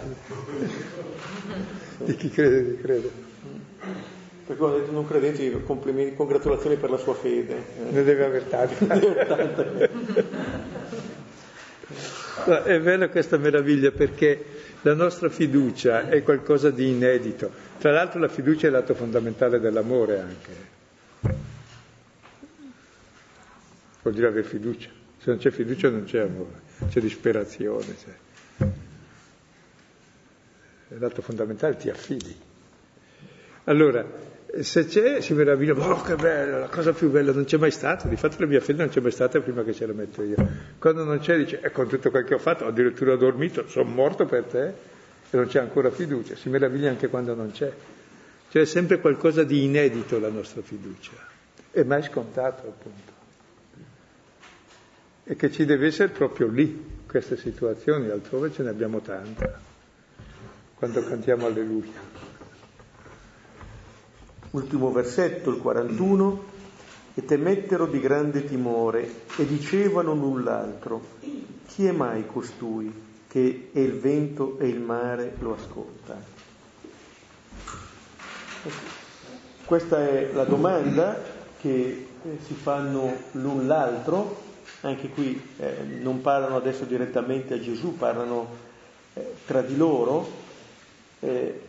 [1.98, 3.12] di chi crede di crede.
[4.46, 7.64] Perché ho detto non credenti, complimenti, congratulazioni per la sua fede.
[7.90, 9.90] Ne deve aver tante.
[12.46, 14.44] no, è bella questa meraviglia perché
[14.82, 17.50] la nostra fiducia è qualcosa di inedito.
[17.80, 20.74] Tra l'altro la fiducia è l'atto fondamentale dell'amore anche.
[24.04, 24.90] Vuol dire avere fiducia.
[25.18, 27.86] Se non c'è fiducia non c'è amore, c'è disperazione.
[27.86, 28.68] C'è.
[30.88, 32.36] È l'atto fondamentale, ti affidi.
[33.66, 34.06] Allora,
[34.62, 38.08] se c'è si meraviglia, oh che bello, la cosa più bella, non c'è mai stata,
[38.08, 40.36] di fatto la mia fede non c'è mai stata prima che ce la metto io.
[40.78, 43.90] Quando non c'è dice, e con tutto quel che ho fatto, addirittura ho dormito, sono
[43.90, 47.72] morto per te, e non c'è ancora fiducia, si meraviglia anche quando non c'è.
[48.50, 51.12] C'è sempre qualcosa di inedito la nostra fiducia,
[51.72, 53.15] è mai scontato appunto.
[55.26, 59.54] E che ci deve essere proprio lì, queste situazioni, altrove ce ne abbiamo tante,
[60.76, 62.00] quando cantiamo Alleluia.
[64.52, 66.54] Ultimo versetto, il 41,
[67.16, 71.02] e temettero di grande timore e dicevano null'altro,
[71.66, 76.22] chi è mai costui che e il vento e il mare lo ascolta?
[79.64, 81.22] Questa è la domanda
[81.60, 84.45] che eh, si fanno l'un l'altro,
[84.82, 88.48] anche qui eh, non parlano adesso direttamente a Gesù, parlano
[89.14, 90.28] eh, tra di loro.
[91.20, 91.60] Eh,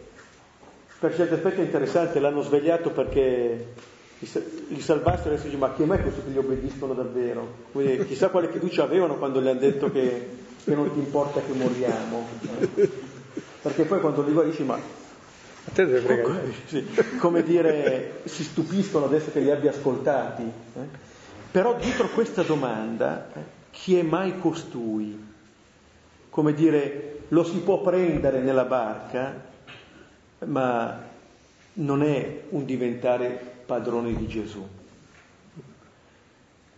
[0.99, 3.75] per certi aspetti è interessante, l'hanno svegliato perché
[4.19, 7.47] li salvassero e adesso dice ma chi è mai questo che gli obbediscono davvero?
[7.73, 10.29] Quindi, chissà quale fiducia avevano quando gli hanno detto che,
[10.65, 12.27] che non ti importa che moriamo.
[13.63, 14.79] Perché poi quando li guarisci ma
[16.23, 16.87] come, sì,
[17.19, 20.43] come dire, si stupiscono adesso che li abbia ascoltati.
[20.43, 21.06] Eh?
[21.57, 23.41] Però dietro questa domanda, eh,
[23.71, 25.19] chi è mai costui?
[26.29, 29.43] Come dire, lo si può prendere nella barca
[30.45, 31.03] ma
[31.73, 34.69] non è un diventare padrone di Gesù.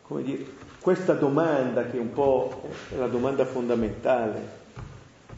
[0.02, 0.46] Come dire,
[0.80, 4.40] questa domanda che è un po' la domanda fondamentale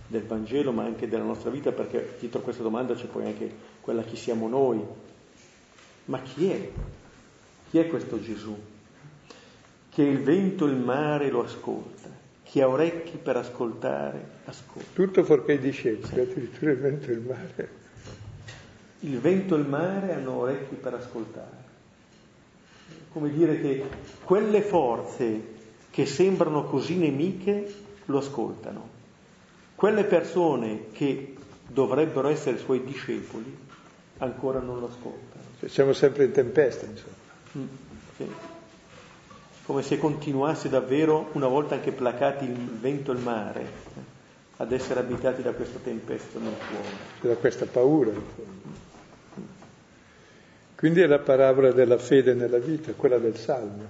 [0.07, 4.03] del Vangelo, ma anche della nostra vita, perché dietro questa domanda c'è poi anche quella
[4.03, 4.85] chi siamo noi.
[6.05, 6.71] Ma chi è?
[7.71, 8.70] Chi è questo Gesù?
[10.01, 12.09] Che il vento e il mare lo ascolta,
[12.43, 14.89] chi ha orecchi per ascoltare, ascolta.
[14.95, 17.69] Tutto fuorché i discepoli, addirittura il vento e il mare
[19.01, 21.69] il vento e il mare hanno orecchi per ascoltare.
[23.13, 23.85] Come dire che
[24.25, 25.59] quelle forze
[25.91, 27.75] che sembrano così nemiche
[28.07, 28.89] lo ascoltano.
[29.75, 31.35] Quelle persone che
[31.67, 33.55] dovrebbero essere suoi discepoli
[34.17, 35.45] ancora non lo ascoltano.
[35.67, 37.15] Siamo sempre in tempesta, insomma.
[37.59, 37.67] Mm,
[38.17, 38.50] sì.
[39.71, 43.71] Come se continuasse davvero, una volta anche placati il vento e il mare,
[44.57, 46.89] ad essere abitati da questa tempesta nel cuore.
[47.21, 48.11] Da questa paura.
[50.75, 53.89] Quindi è la parabola della fede nella vita, quella del Salmo.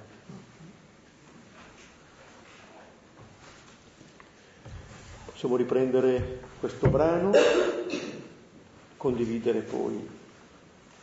[5.24, 7.30] Possiamo riprendere questo brano,
[8.98, 10.06] condividere poi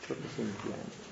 [0.01, 1.06] ciò che sentiamo.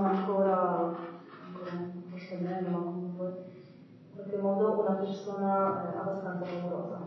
[0.00, 0.94] sono ancora,
[2.08, 6.98] forse meno, ma comunque in qualche modo una persona eh, abbastanza paurosa.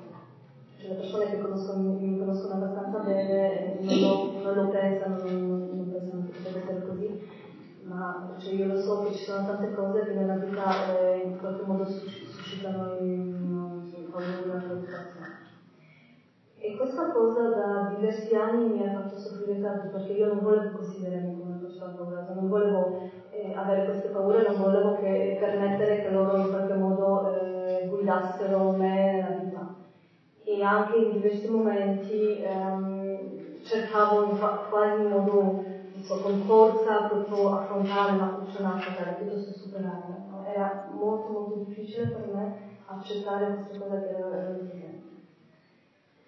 [0.77, 5.69] Cioè, le persone che conoscono, mi conoscono abbastanza bene non lo, non lo pensano, non,
[5.75, 7.27] non, pensano che potrebbe essere così,
[7.83, 11.39] ma cioè, io lo so che ci sono tante cose che nella vita eh, in
[11.39, 12.93] qualche modo suscitano
[14.13, 15.41] paura, preoccupazione.
[16.55, 20.71] E questa cosa da diversi anni mi ha fatto soffrire tanto perché io non volevo
[20.71, 21.52] considerarmi come
[21.83, 22.89] persona paurosa, non volevo
[23.29, 28.71] eh, avere queste paure, non volevo che, permettere che loro in qualche modo eh, guidassero
[28.71, 29.65] me nella vita.
[30.45, 34.29] E anche in diversi momenti ehm, cercavo
[34.67, 35.53] quasi in modo
[36.01, 40.43] so, con forza proprio affrontare una funzionata per piuttosto superarla.
[40.45, 42.51] Era molto molto difficile per me
[42.87, 44.61] accettare queste cose che erano di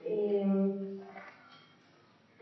[0.06, 0.72] e, ehm,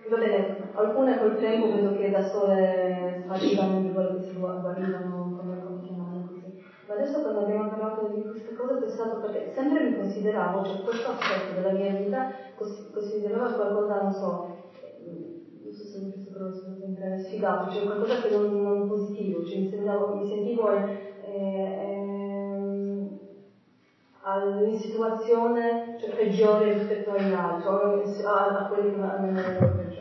[0.09, 0.45] va bene,
[0.75, 6.27] alcune col tempo vedo che da sole sparivano di quello che si guarivano come continuano
[6.27, 6.61] così.
[6.87, 10.81] Ma adesso quando abbiamo parlato di queste cose ho pensato perché sempre mi consideravo, cioè
[10.81, 12.27] questo aspetto della mia vita
[12.91, 14.47] consideravo qualcosa, non so,
[15.63, 20.13] non so se mi questo sfigato, cioè qualcosa che non, non positivo, cioè mi, sembravo,
[20.15, 20.83] mi sentivo eh,
[21.25, 22.03] eh,
[24.65, 27.67] in situazione cioè, peggiore rispetto agli altri,
[28.25, 29.27] a, a quelli che hanno
[29.75, 29.92] peggiori.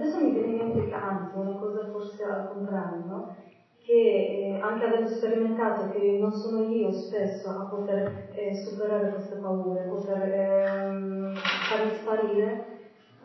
[0.00, 3.36] Adesso mi viene in mente anzi, una cosa forse al contrario, no?
[3.84, 9.34] che eh, anche avendo sperimentato che non sono io stesso a poter eh, superare queste
[9.36, 11.34] paure, poter eh,
[11.68, 12.64] farmi sparire,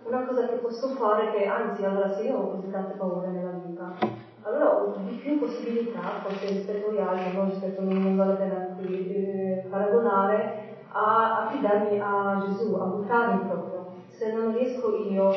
[0.04, 3.30] una cosa che posso fare è che anzi allora se io ho così tante paure
[3.30, 3.94] nella vita,
[4.42, 8.76] allora ho di più possibilità, forse rispetto agli altri, non rispetto non vale la pena
[8.76, 13.94] qui paragonare, a affidarmi a Gesù, a buttarmi proprio.
[14.10, 15.34] Se non riesco io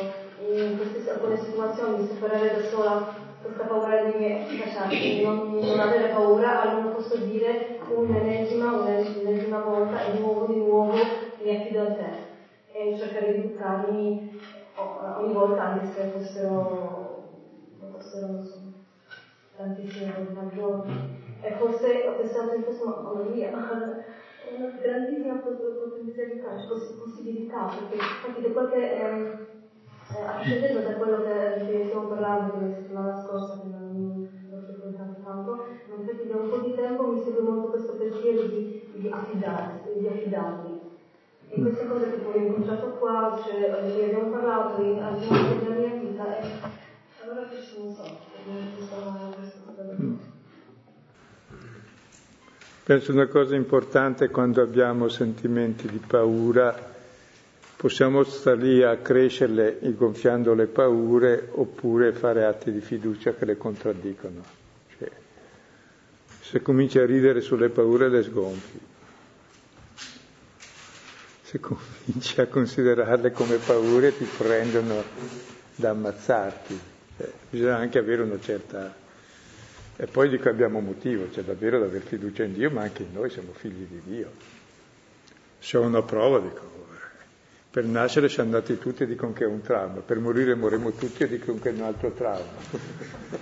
[0.51, 3.01] in queste alcune situazioni di superare da sola
[3.41, 4.37] questa paura di me,
[4.99, 10.55] di non, non avere paura, allora posso dire un'ennesima, un'ennesima volta e di nuovo, di
[10.57, 10.95] nuovo
[11.39, 12.11] mi affido a te
[12.71, 14.17] e cercare di buttarmi
[15.15, 17.21] ogni volta anche se fossero,
[17.91, 18.57] fossero so,
[19.55, 20.11] tantissime
[20.55, 21.17] volte.
[21.41, 23.21] E forse ho pensato in questo modo, mamma
[24.49, 26.55] una grandissima potenzialità,
[26.97, 29.33] possibilità, perché infatti qualche, ehm,
[30.15, 35.21] eh, accedendo da quello che, che stiamo parlando la settimana scorsa, che non ho frequentato
[35.23, 35.65] tanto,
[35.97, 40.07] infatti da un po' di tempo mi segue molto questo pensiero di, di affidarsi, di
[40.07, 40.79] affidarmi.
[41.51, 45.75] E queste cose che poi ho incontrato qua, cioè, ne abbiamo parlato in alcuni della
[45.75, 46.47] mia vita, e
[47.23, 48.27] allora che non so,
[52.83, 56.97] Penso una cosa importante quando abbiamo sentimenti di paura,
[57.79, 63.55] possiamo stare lì a crescerle gonfiando le paure oppure fare atti di fiducia che le
[63.55, 64.43] contraddicono.
[64.97, 65.09] Cioè,
[66.41, 68.79] se cominci a ridere sulle paure le sgonfi.
[71.43, 75.01] Se cominci a considerarle come paure ti prendono
[75.75, 76.79] da ammazzarti.
[77.15, 78.93] Cioè, bisogna anche avere una certa
[79.95, 83.29] e poi dico abbiamo motivo, c'è davvero da aver fiducia in Dio, ma anche noi
[83.29, 84.31] siamo figli di Dio.
[85.59, 86.68] C'è una prova, dico,
[87.71, 91.23] per nascere siamo andati tutti e dicono che è un trauma, per morire morremo tutti
[91.23, 92.47] e dicono che è un altro trauma.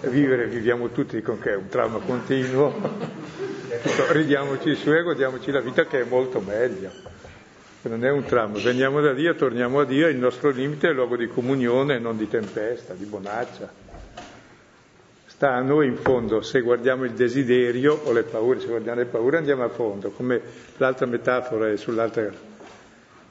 [0.09, 2.73] Vivere viviamo tutti e dicono che è un trauma continuo.
[4.11, 6.91] Ridiamoci su e godiamoci la vita che è molto meglio.
[7.84, 11.15] Non è un trauma, veniamo da Dio, torniamo a Dio, il nostro limite è luogo
[11.15, 13.71] di comunione, non di tempesta, di bonaccia.
[15.25, 19.05] Sta a noi in fondo se guardiamo il desiderio o le paure, se guardiamo le
[19.05, 20.41] paure andiamo a fondo, come
[20.78, 22.30] l'altra metafora è sull'altra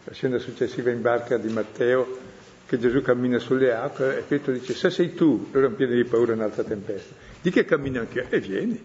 [0.07, 2.35] la scena successiva in barca di Matteo,
[2.65, 6.05] che Gesù cammina sulle acque e Pietro dice se sei tu, loro hanno pieni di
[6.05, 8.27] paura in un'altra tempesta, di che cammina anche?
[8.29, 8.81] E vieni,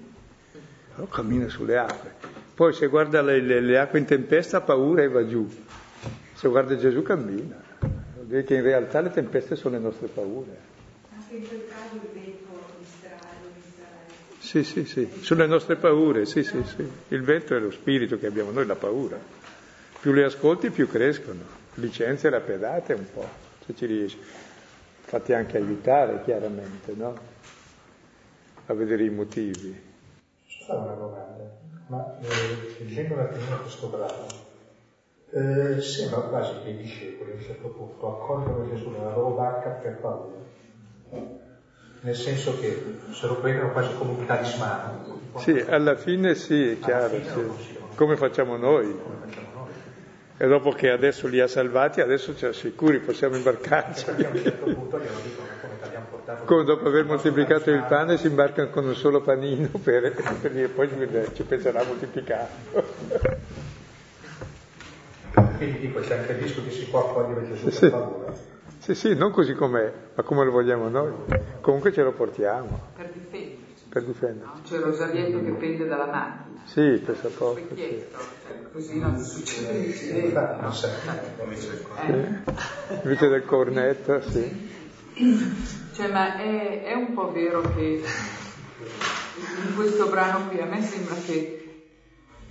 [0.96, 2.14] no, cammina sulle acque.
[2.56, 5.48] Poi se guarda le, le, le, acque in tempesta ha paura e va giù,
[6.34, 7.62] se guarda Gesù cammina,
[8.16, 10.58] vuol dire che in realtà le tempeste sono le nostre paure.
[11.16, 12.52] Anche in quel caso il vento
[14.40, 16.86] sì, sì, sì, sulle nostre paure, sì, sì, sì.
[17.10, 19.41] Il vento è lo spirito che abbiamo noi, la paura.
[20.02, 21.42] Più le ascolti, più crescono.
[21.76, 23.28] Licenzia la pedate un po',
[23.64, 24.20] se ci riesci.
[25.02, 27.16] Fatti anche aiutare, chiaramente, no?
[28.66, 29.80] A vedere i motivi.
[30.66, 31.52] Fa una domanda,
[31.88, 34.26] ma eh, leggendo un attimino questo brano,
[35.30, 39.70] eh, sembra quasi che i discepoli a un certo punto accolgono Gesù nella loro barca
[39.70, 40.40] per paura
[42.02, 45.20] nel senso che se lo prendono quasi come un talismano.
[45.38, 47.78] Sì, alla fine sì, è chiaro, sì.
[47.96, 48.98] come facciamo noi.
[50.44, 54.06] E dopo che adesso li ha salvati, adesso ci assicuri, possiamo imbarcarci.
[56.46, 60.12] Come dopo aver moltiplicato il pane si imbarcano con un solo panino per,
[60.42, 60.90] per dire poi
[61.36, 62.84] ci penserà a moltiplicarlo.
[65.58, 67.80] Quindi tipo c'è anche il rischio che si può accogliere Gesù Sì.
[67.82, 68.34] per paura.
[68.80, 71.12] Sì, sì, non così com'è, ma come lo vogliamo noi.
[71.62, 73.51] Comunque ce lo portiamo per difenderci.
[73.92, 74.54] Per difenderci.
[74.56, 74.62] No?
[74.64, 77.58] C'è Rosarietto che pende dalla macchina, Sì, pensa poco.
[77.58, 77.64] Sì.
[77.66, 80.28] specchietto, cioè, così non succede incidente.
[80.28, 80.62] Infatti, no?
[80.62, 82.46] non serve.
[82.88, 83.00] Eh.
[83.04, 84.70] Invece del cornetto, sì.
[85.94, 88.02] Cioè, ma è, è un po' vero che
[89.68, 91.58] in questo brano qui a me sembra che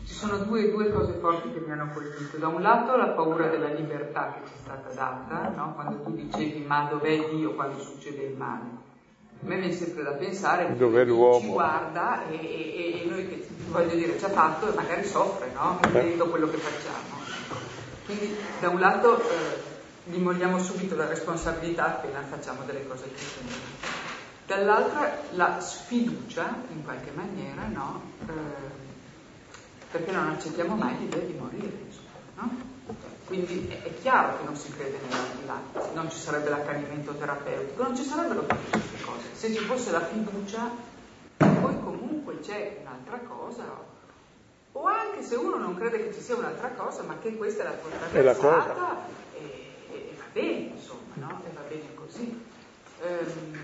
[0.04, 2.36] ci sono due, due cose forti che mi hanno colpito.
[2.36, 5.72] Da un lato la paura della libertà che ci è stata data, no?
[5.74, 8.88] quando tu dicevi ma dov'è Dio quando succede il male.
[9.42, 11.40] A me viene sempre da pensare Dov'è l'uomo?
[11.40, 15.50] ci guarda e, e- e noi che voglio dire ci ha fatto e magari soffre,
[15.54, 15.78] no?
[15.90, 17.18] Vedendo quello che facciamo.
[18.04, 19.62] Quindi da un lato eh,
[20.04, 23.48] gli molliamo subito la responsabilità appena facciamo delle cose che sono.
[24.46, 28.02] Dall'altra la sfiducia, in qualche maniera, no?
[28.26, 28.32] Eh,
[29.90, 31.78] perché non accettiamo mai l'idea di morire,
[32.34, 32.69] no?
[33.30, 35.62] Quindi è, è chiaro che non si crede nell'aldilà,
[35.94, 39.26] non ci sarebbe l'accanimento terapeutico, non ci sarebbero tutte queste cose.
[39.34, 40.68] Se ci fosse la fiducia,
[41.36, 43.62] poi comunque c'è un'altra cosa,
[44.72, 47.66] o anche se uno non crede che ci sia un'altra cosa, ma che questa è
[47.66, 48.96] la tua traversata
[49.34, 51.40] e, e- e va bene, insomma, no?
[51.46, 52.44] E va bene così.
[53.02, 53.60] Ehm,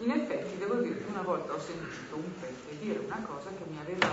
[0.00, 3.64] in effetti devo dire che una volta ho sentito un prete dire una cosa che
[3.66, 4.08] mi aveva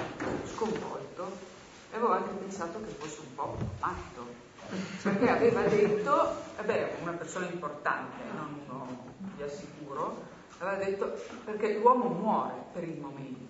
[0.45, 1.57] sconvolto
[1.91, 4.27] e avevo anche pensato che fosse un po' matto,
[5.01, 6.11] perché aveva detto,
[6.57, 10.23] vabbè, una persona importante, non uno, vi assicuro,
[10.59, 13.47] aveva detto perché l'uomo muore per il momento.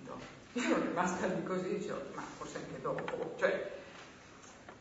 [0.54, 3.78] Io ero rimasta lì così, dicevo, ma forse anche dopo, cioè,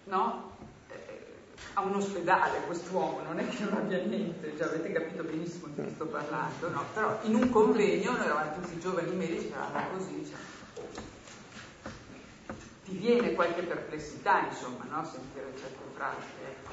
[0.05, 0.55] no?
[0.89, 1.25] Eh,
[1.73, 5.83] a un ospedale quest'uomo, non è che non abbia niente, già avete capito benissimo di
[5.83, 6.83] chi sto parlando, no?
[6.93, 10.43] Però in un convegno, noi eravamo tutti giovani medici, eravamo così, diciamo,
[12.89, 15.05] ti viene qualche perplessità, insomma, no?
[15.05, 16.71] Sentire certe frasi, ecco.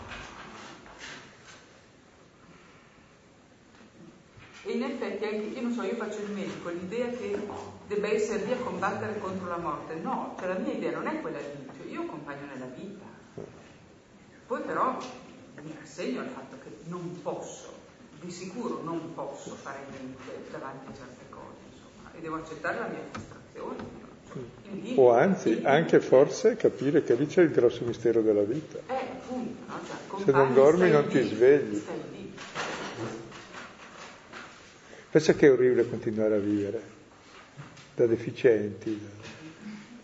[4.65, 7.39] E in effetti anche, io non so, io faccio il medico, l'idea che
[7.87, 11.21] debba essere lì a combattere contro la morte, no, cioè la mia idea non è
[11.21, 13.05] quella lì, cioè io accompagno nella vita.
[14.47, 14.97] Poi però
[15.63, 17.75] mi rassegno al fatto che non posso,
[18.21, 22.87] di sicuro non posso fare niente davanti a certe cose, insomma, e devo accettare la
[22.87, 24.06] mia frustrazione.
[24.97, 28.79] O anzi, anche forse capire che lì c'è il grosso mistero della vita.
[28.87, 29.07] Eh?
[30.11, 31.83] Cioè, Se non dormi non ti svegli.
[35.11, 36.83] Pensa che è orribile continuare a vivere
[37.95, 39.29] da deficienti, da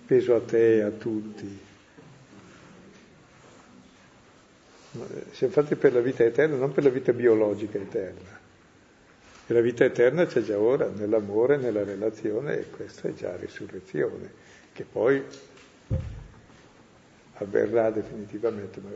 [0.06, 1.60] peso a te, a tutti.
[4.94, 8.40] Eh, Siamo fatti per la vita eterna, non per la vita biologica eterna.
[9.53, 14.32] E la vita eterna c'è già ora, nell'amore, nella relazione, e questa è già risurrezione,
[14.72, 15.22] che poi
[17.34, 18.88] avverrà definitivamente, ma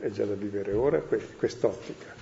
[0.00, 2.12] è già da vivere ora que- quest'ottica.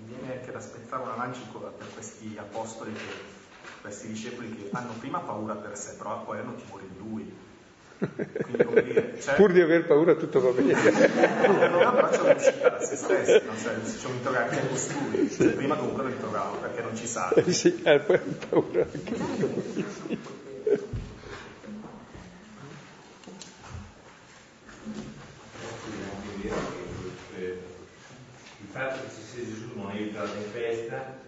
[0.00, 1.42] Mi viene anche da una lancia
[1.78, 2.98] per questi apostoli, che,
[3.80, 7.32] questi discepoli che hanno prima paura per sé, però poi hanno timore di lui.
[7.98, 10.72] Dire, cioè, Pur di aver paura tutto va bene.
[11.70, 13.56] loro però c'è un'uscita da se stessi, no?
[13.56, 15.30] cioè, ci siamo interrogati a costui.
[15.30, 17.32] Cioè, prima comunque lo interrogavo perché non ci sa.
[17.34, 19.86] Eh sì, eh, poi ha paura anche lui.
[28.60, 31.18] Il fatto che ci sia Gesù non evita la tempesta,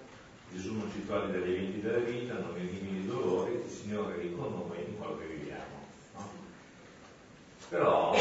[0.52, 4.30] Gesù non ci toglie dagli eventi della vita, non elimina i dolori, il Signore è
[4.32, 5.67] con noi in quello che viviamo.
[7.68, 8.14] Però,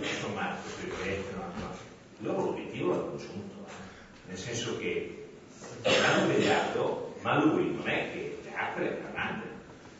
[0.00, 1.22] insomma, il
[2.20, 4.28] loro obiettivo l'hanno raggiunto, eh.
[4.28, 5.28] nel senso che
[5.82, 9.46] l'hanno vegliato, ma lui non è che le acque le calmate.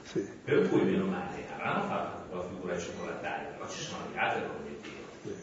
[0.05, 5.03] Sì, Per cui, meno male, avranno fatto la figura cioccolataria, però ci sono arrivati all'obiettivo.
[5.23, 5.35] sì.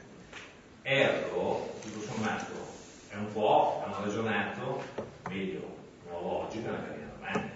[0.82, 2.53] Ergo, tutto sommato,
[3.09, 4.84] è un po', hanno ragionato
[5.30, 7.49] meglio, nuovo oggi che una carriera domani.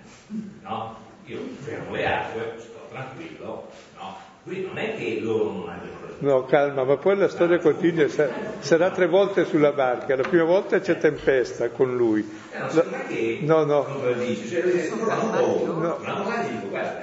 [0.61, 0.97] No?
[1.25, 4.33] Io fermo le acque, sto tranquillo, no?
[4.45, 6.13] Quindi non è che loro non abbiano ragione.
[6.19, 8.29] No, calma, ma poi la storia continua, sa-
[8.59, 12.21] sarà tre volte sulla barca, la prima volta c'è tempesta con lui.
[12.51, 15.39] Eh, non che No, no, non dice, cioè, dico, guarda,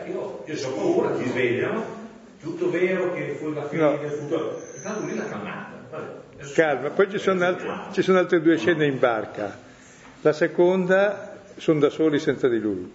[0.06, 1.84] io, io ho paura, ti svegliano,
[2.40, 3.96] tutto vero che fu la fine No.
[3.98, 4.60] del futuro.
[4.76, 5.70] Intanto lui l'ha calmata.
[6.54, 9.58] Calma, poi ci sono, altre, ci sono altre due scene in barca.
[10.22, 12.92] La seconda sono da soli senza di lui.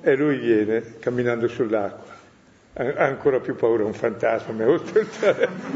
[0.00, 2.16] E lui viene camminando sull'acqua.
[2.78, 5.04] Ha ancora più paura, un fantasma, ma oltre,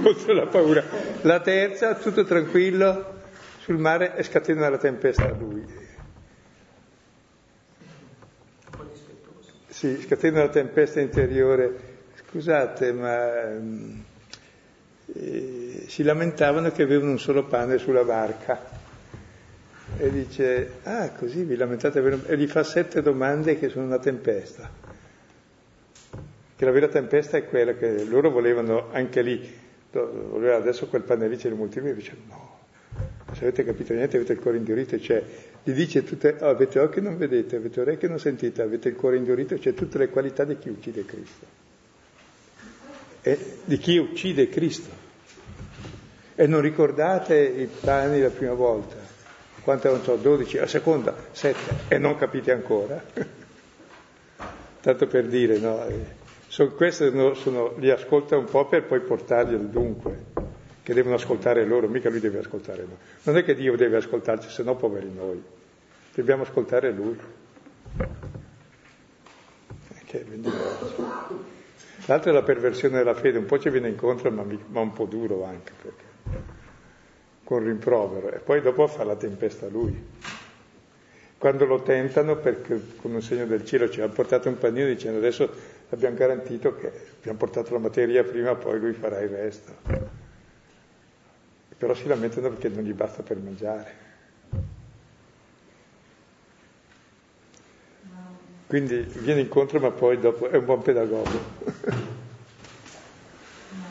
[0.05, 0.84] oltre la paura.
[1.22, 3.14] La terza, tutto tranquillo,
[3.59, 5.64] sul mare e scatena la tempesta a lui.
[9.66, 11.90] Sì, scatena una tempesta interiore.
[12.14, 14.00] Scusate, ma mm,
[15.14, 18.61] eh, si lamentavano che avevano un solo pane sulla barca.
[19.98, 24.91] E dice, ah, così vi lamentate, e gli fa sette domande che sono una tempesta.
[26.62, 29.52] Che la vera tempesta è quella che loro volevano anche lì,
[29.90, 32.60] voleva adesso quel pane lì ce lo moltiplica, dice no,
[33.32, 35.24] se avete capito niente avete il cuore indurito, cioè
[35.64, 38.90] gli dice tutte, oh, avete occhi e non vedete, avete orecchie e non sentite, avete
[38.90, 41.46] il cuore indurito, cioè tutte le qualità di chi uccide Cristo.
[43.22, 44.90] E di chi uccide Cristo.
[46.36, 48.94] E non ricordate i pani la prima volta,
[49.64, 51.58] quante non so, 12, la seconda, 7,
[51.88, 53.02] e non capite ancora.
[54.80, 56.20] Tanto per dire, no?
[56.53, 60.24] Sono, queste sono, sono, li ascolta un po' per poi portarli al dunque,
[60.82, 62.96] che devono ascoltare loro, mica lui deve ascoltare noi.
[63.22, 65.42] Non è che Dio deve ascoltarci, se no poveri noi.
[66.14, 67.18] Dobbiamo ascoltare lui.
[70.11, 71.44] Ben diverso.
[72.05, 75.07] L'altra è la perversione della fede, un po' ci viene incontro, ma, ma un po'
[75.07, 76.05] duro anche, perché,
[77.44, 79.98] con rimprovero, e poi dopo fa la tempesta lui.
[81.38, 85.16] Quando lo tentano, perché con un segno del cielo ci ha portato un panino dicendo
[85.16, 89.72] adesso abbiamo garantito che abbiamo portato la materia prima, poi lui farà il resto.
[91.76, 94.01] Però si lamentano perché non gli basta per mangiare.
[98.66, 101.40] Quindi viene incontro ma poi dopo è un buon pedagogo.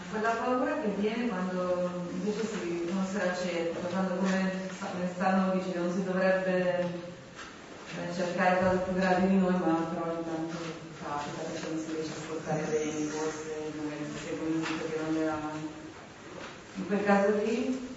[0.10, 4.52] Quella paura che viene quando invece si, non si accetta, quando come
[5.14, 10.58] stanno dice non si dovrebbe eh, cercare cose più gravi di noi, ma però intanto
[11.00, 11.91] capita che non si
[12.52, 15.40] ascoltare bene, forse magari si un dito che non era.
[16.76, 17.90] In quel caso lì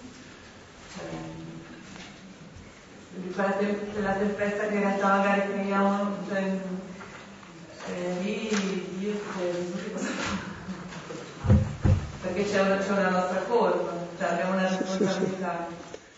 [0.95, 1.05] cioè,
[3.33, 6.57] quella, te- quella tempesta che in realtà magari creiamo, cioè,
[7.87, 8.49] eh, lì
[8.97, 10.07] Dio dice cosa
[12.21, 15.67] Perché c'è una, c'è una nostra colpa, cioè abbiamo una responsabilità.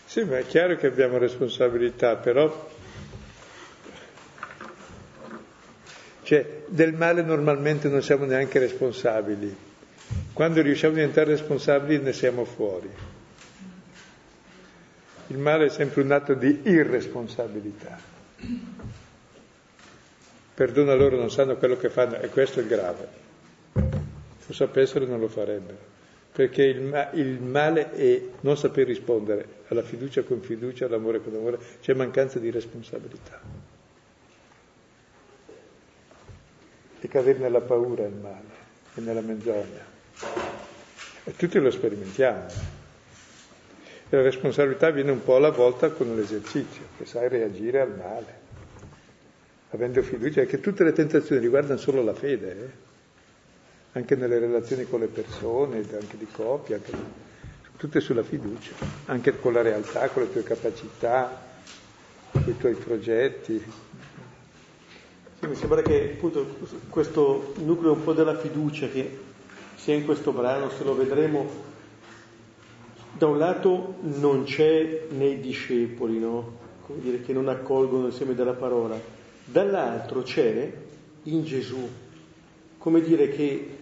[0.04, 2.66] Sì, ma è chiaro che abbiamo responsabilità, però
[6.28, 9.56] cioè, del male normalmente non siamo neanche responsabili.
[10.34, 12.90] Quando riusciamo a diventare responsabili ne siamo fuori.
[15.28, 17.98] Il male è sempre un atto di irresponsabilità.
[20.52, 23.08] Perdona loro, non sanno quello che fanno e questo è il grave.
[23.72, 25.78] Se lo sapessero non lo farebbero.
[26.30, 31.34] Perché il, ma- il male è non saper rispondere alla fiducia con fiducia, all'amore con
[31.34, 33.40] amore, c'è mancanza di responsabilità.
[37.00, 38.56] E cadere nella paura il male
[38.94, 39.84] e nella menzogna.
[41.24, 42.46] E tutti lo sperimentiamo.
[44.10, 48.40] E la responsabilità viene un po' alla volta con l'esercizio, che sai reagire al male,
[49.70, 52.86] avendo fiducia, che tutte le tentazioni riguardano solo la fede, eh?
[53.92, 57.02] anche nelle relazioni con le persone, anche di coppia, anche di...
[57.76, 58.72] tutte sulla fiducia,
[59.06, 61.42] anche con la realtà, con le tue capacità,
[62.30, 63.62] con i tuoi progetti.
[65.40, 66.44] Sì, mi sembra che appunto
[66.88, 69.18] questo nucleo un po' della fiducia che
[69.76, 71.48] sia in questo brano, se lo vedremo,
[73.12, 76.56] da un lato non c'è nei discepoli, no?
[76.84, 79.00] Come dire, che non accolgono il seme della parola,
[79.44, 80.72] dall'altro c'è
[81.22, 81.88] in Gesù,
[82.76, 83.76] come dire che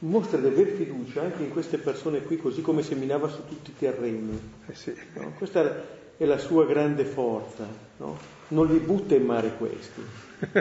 [0.00, 3.78] mostra di aver fiducia anche in queste persone qui, così come seminava su tutti i
[3.78, 4.36] terreni.
[4.66, 4.92] Eh sì.
[5.14, 5.32] no?
[5.38, 7.64] Questa è la sua grande forza,
[7.98, 8.18] no?
[8.48, 10.02] non li butta in mare questi,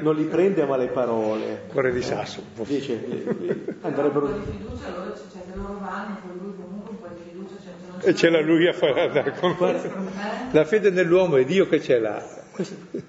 [0.04, 1.64] non li prende a male parole.
[1.74, 2.44] Cuore di sasso.
[2.64, 4.28] Dice, eh, eh, andrebbero...
[4.28, 7.22] Un po' di fiducia, loro, cioè, se loro vanno con lui comunque un po' di
[7.28, 10.52] fiducia, cioè, E ce l'ha lui a fare andare con Eh?
[10.52, 12.24] La fede nell'uomo è Dio che ce l'ha.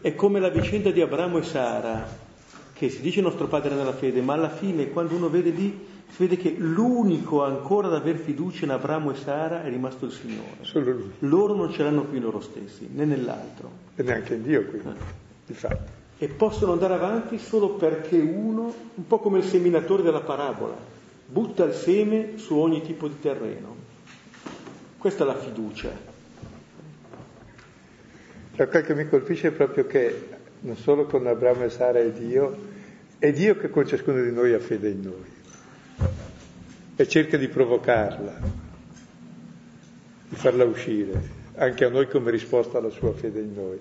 [0.00, 2.08] È come la vicenda di Abramo e Sara,
[2.72, 6.26] che si dice nostro padre nella fede, ma alla fine quando uno vede lì, si
[6.26, 10.56] vede che l'unico ancora ad aver fiducia in Abramo e Sara è rimasto il Signore.
[10.62, 11.12] Solo lui.
[11.20, 13.70] Loro non ce l'hanno più in loro stessi, né nell'altro.
[13.94, 14.80] E neanche in Dio qui,
[15.46, 15.96] di fatto.
[16.18, 20.76] E possono andare avanti solo perché uno, un po' come il seminatore della parabola,
[21.26, 23.76] butta il seme su ogni tipo di terreno.
[24.96, 25.90] Questa è la fiducia.
[28.56, 30.28] Cioè, quel che mi colpisce è proprio che
[30.60, 32.56] non solo con Abramo e Sara è Dio,
[33.18, 35.36] è Dio che con ciascuno di noi ha fede in noi
[36.96, 38.40] e cerca di provocarla,
[40.28, 41.20] di farla uscire,
[41.54, 43.78] anche a noi come risposta alla sua fede in noi.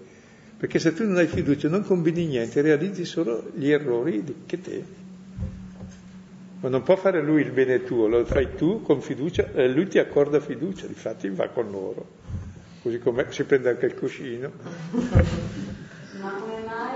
[0.57, 4.83] Perché se tu non hai fiducia non combini niente, realizzi solo gli errori che te.
[6.59, 9.87] Ma non può fare lui il bene tuo, lo fai tu con fiducia, e lui
[9.87, 12.07] ti accorda fiducia, difatti va con loro.
[12.81, 14.51] Così come si prende anche il cuscino.
[16.21, 16.86] Ma come mai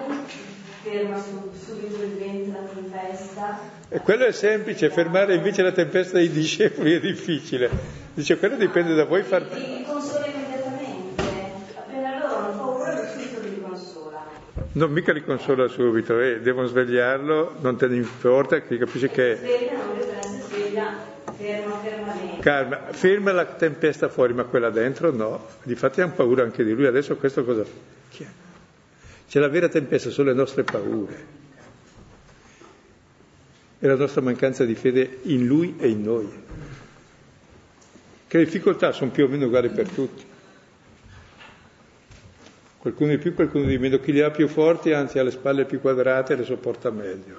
[0.82, 3.60] ferma su, subito il vento, la tempesta.
[3.90, 7.70] E quello è semplice, fermare invece la tempesta dei discepoli è difficile.
[8.14, 9.44] Dice, quello dipende da voi far...
[9.52, 11.24] Li, li consola immediatamente,
[11.78, 14.26] appena loro hanno paura, subito li consola.
[14.74, 19.38] Non mica li consola subito, eh, devono svegliarlo, non te ne importa, che capisce che...
[19.38, 20.96] Sveglia, non si sveglia,
[21.38, 22.40] ferma.
[22.42, 25.48] Calma, ferma la tempesta fuori, ma quella dentro no.
[25.64, 26.86] Difatti hanno paura anche di lui.
[26.86, 27.70] Adesso questo cosa fa?
[28.10, 28.28] Chi è?
[29.32, 31.26] C'è la vera tempesta, sono le nostre paure.
[33.80, 36.30] E la nostra mancanza di fede in lui e in noi.
[38.28, 40.26] Che le difficoltà sono più o meno uguali per tutti.
[42.78, 44.00] Qualcuno di più, qualcuno di meno.
[44.00, 47.38] Chi le ha più forti, anzi ha le spalle più quadrate, le sopporta meglio.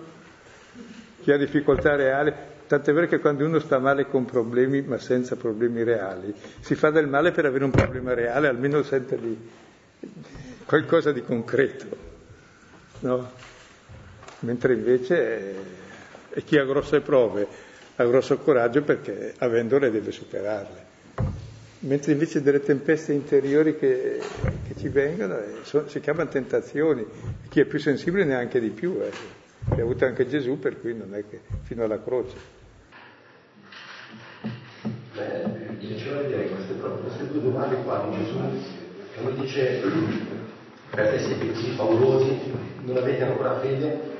[1.20, 2.32] Chi ha difficoltà reali,
[2.69, 6.89] tant'è vero che quando uno sta male con problemi, ma senza problemi reali, si fa
[6.89, 9.36] del male per avere un problema reale, almeno sente di
[10.65, 11.87] qualcosa di concreto,
[13.01, 13.31] no?
[14.41, 15.55] Mentre invece è,
[16.31, 17.47] è chi ha grosse prove,
[17.97, 20.91] ha grosso coraggio perché avendole deve superarle.
[21.81, 24.21] Mentre invece delle tempeste interiori che,
[24.69, 27.05] che ci vengono eh, so, si chiamano tentazioni,
[27.49, 29.11] chi è più sensibile neanche di più, eh.
[29.75, 32.37] le ha avute anche Gesù, per cui non è che fino alla croce.
[35.15, 35.45] Beh,
[35.79, 38.39] mi piaceva vedere queste, queste due domande qua di Gesù,
[39.25, 39.83] mi dice
[40.94, 42.39] per te siete così paurosi,
[42.82, 44.10] non avete ancora fede.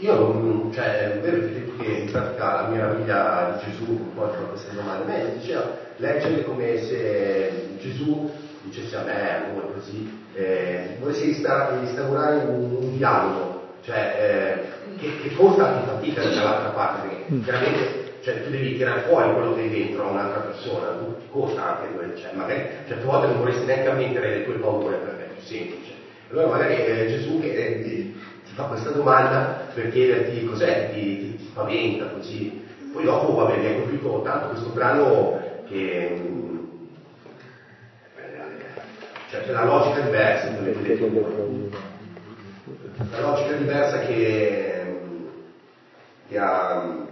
[0.00, 1.46] Io non, cioè, è vero
[1.78, 5.70] che in pratica la mia famiglia di Gesù poi fa queste domande, a me diceva
[5.96, 8.30] leggere come se Gesù
[8.62, 14.66] dicesse a me, noi così, eh, volessi instaurare un, un dialogo, cioè
[14.96, 19.32] eh, che, che costa anche fatica dall'altra parte, perché chiaramente cioè, tu devi tirare fuori
[19.32, 23.38] quello che hai dentro a un'altra persona, tu, costa anche, cioè, magari certe volte non
[23.38, 25.89] vorresti neanche ammettere le tue paure perché è più semplice.
[26.30, 31.18] Allora magari è Gesù che eh, ti, ti, fa questa domanda per chiederti cos'è, ti,
[31.18, 32.66] ti, ti spaventa così.
[32.92, 36.28] Poi dopo, vabbè, mi ha colpito tanto questo brano che
[39.30, 40.50] cioè c'è la logica diversa,
[43.10, 44.98] la logica diversa che,
[46.26, 47.06] che, ha,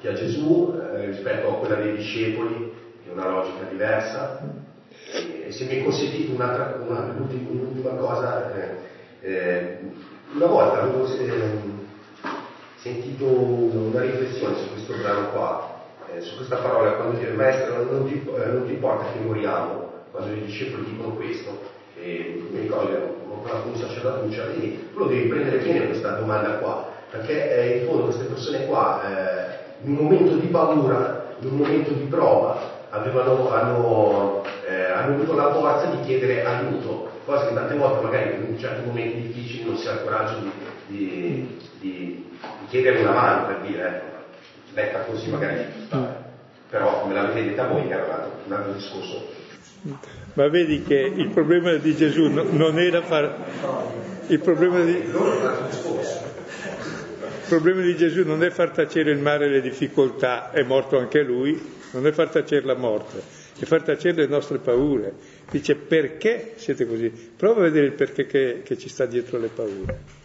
[0.00, 2.72] che ha Gesù eh, rispetto a quella dei discepoli,
[3.02, 4.40] che è una logica diversa.
[5.52, 8.70] E se mi è consentito un'altra, una, un'ultima cosa, eh,
[9.20, 9.78] eh,
[10.32, 11.50] una volta avevo eh,
[12.76, 18.06] sentito una riflessione su questo brano qua, eh, su questa parola, quando dice maestro non
[18.06, 21.60] ti, eh, non ti importa che moriamo, quando i discepoli dicono questo,
[22.00, 26.52] e mi ricordo ho parlato con un sacerdotuccia, tu lo devi prendere bene questa domanda
[26.60, 29.02] qua, perché in fondo queste persone qua,
[29.82, 35.34] in un momento di paura, in un momento di prova, avevano, hanno, eh, hanno avuto
[35.34, 39.76] la forza di chiedere aiuto, cosa che tante volte magari in certi momenti difficili non
[39.76, 40.50] si ha il coraggio di,
[40.86, 42.28] di, di,
[42.60, 44.04] di chiedere una mano per dire, ecco,
[44.74, 46.22] detta così magari ci sta,
[46.68, 49.40] però me l'avete detta voi che era un altro discorso.
[50.34, 53.36] Ma vedi che il problema di Gesù non era far...
[54.26, 54.92] Il problema di...
[54.92, 55.10] Il
[57.48, 61.22] problema di Gesù non è far tacere il mare e le difficoltà, è morto anche
[61.22, 63.22] lui, non è far tacere la morte,
[63.58, 65.14] è far tacere le nostre paure.
[65.50, 67.08] Dice perché siete così?
[67.10, 70.20] Prova a vedere il perché che, che ci sta dietro le paure.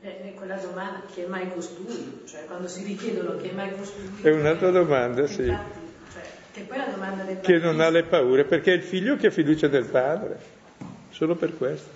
[0.00, 2.22] È quella domanda, chi è mai costui?
[2.26, 4.08] Cioè quando si richiedono chi è mai costui?
[4.22, 5.42] È un'altra domanda, sì.
[5.42, 5.78] Infatti,
[6.12, 6.22] cioè,
[6.52, 9.26] che poi la domanda del Che non ha le paure, perché è il figlio che
[9.26, 10.38] ha fiducia del padre.
[11.10, 11.88] Solo per questo.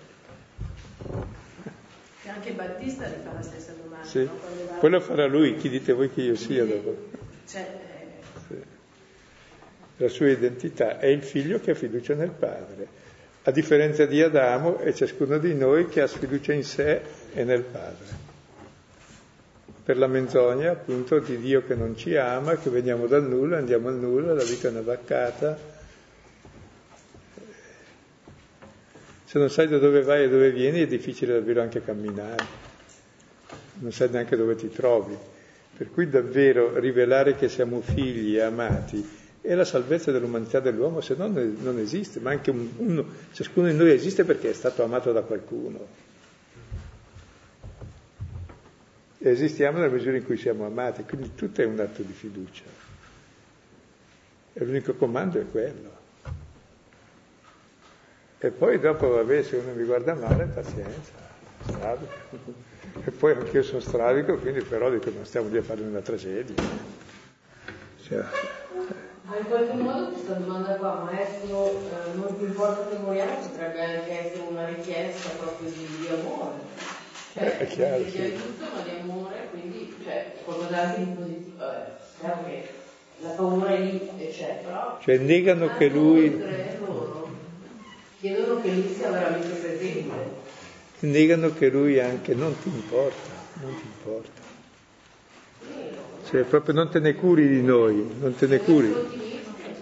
[2.22, 4.04] Che anche Battista gli fa la stessa domanda.
[4.04, 4.24] Sì.
[4.24, 4.78] No?
[4.78, 6.96] Quello farà lui, chi dite voi che io sia dopo.
[7.46, 7.89] Cioè,
[10.00, 12.88] la sua identità è il figlio che ha fiducia nel padre,
[13.42, 17.00] a differenza di Adamo è ciascuno di noi che ha sfiducia in sé
[17.32, 18.28] e nel padre.
[19.82, 23.88] Per la menzogna appunto di Dio che non ci ama, che veniamo dal nulla, andiamo
[23.88, 25.58] al nulla, la vita è una vaccata.
[29.24, 32.44] Se non sai da dove vai e dove vieni è difficile davvero anche camminare,
[33.74, 35.16] non sai neanche dove ti trovi.
[35.76, 41.14] Per cui davvero rivelare che siamo figli e amati è la salvezza dell'umanità dell'uomo, se
[41.16, 45.12] no non esiste, ma anche un, uno, ciascuno di noi esiste perché è stato amato
[45.12, 46.08] da qualcuno.
[49.22, 52.64] E esistiamo nella misura in cui siamo amati, quindi tutto è un atto di fiducia.
[54.52, 55.98] E l'unico comando è quello.
[58.38, 61.12] E poi dopo, vabbè, se uno mi guarda male, pazienza,
[61.62, 62.68] stravico.
[63.04, 66.60] E poi anch'io sono stravico, quindi però dico non stiamo lì a fare una tragedia.
[68.02, 68.24] Cioè,
[69.30, 73.80] ma in qualche modo questa domanda qua, maestro, eh, non ti importa che moriamo, potrebbe
[73.80, 76.58] anche essere una richiesta proprio di, di amore.
[77.34, 78.20] Cioè, È chiaro, di sì.
[78.22, 81.56] aiuto ma di amore, quindi cioè, qualcosa anche di positivo.
[81.58, 82.68] Vabbè, speriamo che
[83.20, 86.36] la paura è lì c'è, però Cioè negano che lui,
[86.80, 87.28] loro
[88.18, 90.14] chiedono che lui sia veramente presente.
[91.00, 93.30] negano che lui anche non ti importa,
[93.60, 94.40] non ti importa.
[96.30, 98.94] Cioè proprio non te ne curi di noi, non te ne curi.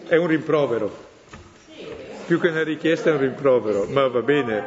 [0.07, 0.91] È un rimprovero.
[2.25, 4.65] Più che una richiesta è un rimprovero, ma va bene.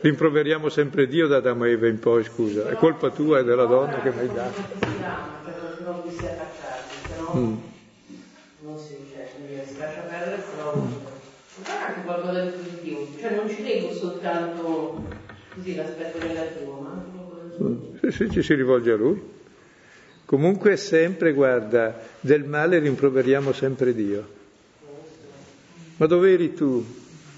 [0.00, 2.70] Rimproveriamo sempre Dio da Adamo e Eva in poi, scusa.
[2.70, 4.62] È colpa tua e della donna che mi hai dato.
[7.36, 7.54] Mm.
[13.20, 15.04] cioè, non ci leggo soltanto
[15.54, 17.10] così l'aspetto negativo, ma anche
[17.60, 19.33] qualcosa ci si rivolge a lui.
[20.26, 24.26] Comunque sempre, guarda, del male rimproveriamo sempre Dio.
[25.96, 26.84] Ma dove eri tu?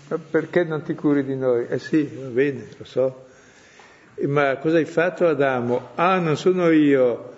[0.08, 1.66] Ma perché non ti curi di noi?
[1.68, 3.24] Eh sì, va bene, lo so.
[4.20, 5.90] Ma cosa hai fatto Adamo?
[5.96, 7.32] Ah, non sono io,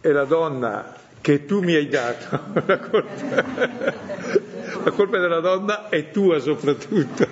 [0.00, 2.40] è la donna che tu mi hai dato.
[2.66, 3.44] La colpa,
[4.84, 7.26] la colpa della donna è tua soprattutto,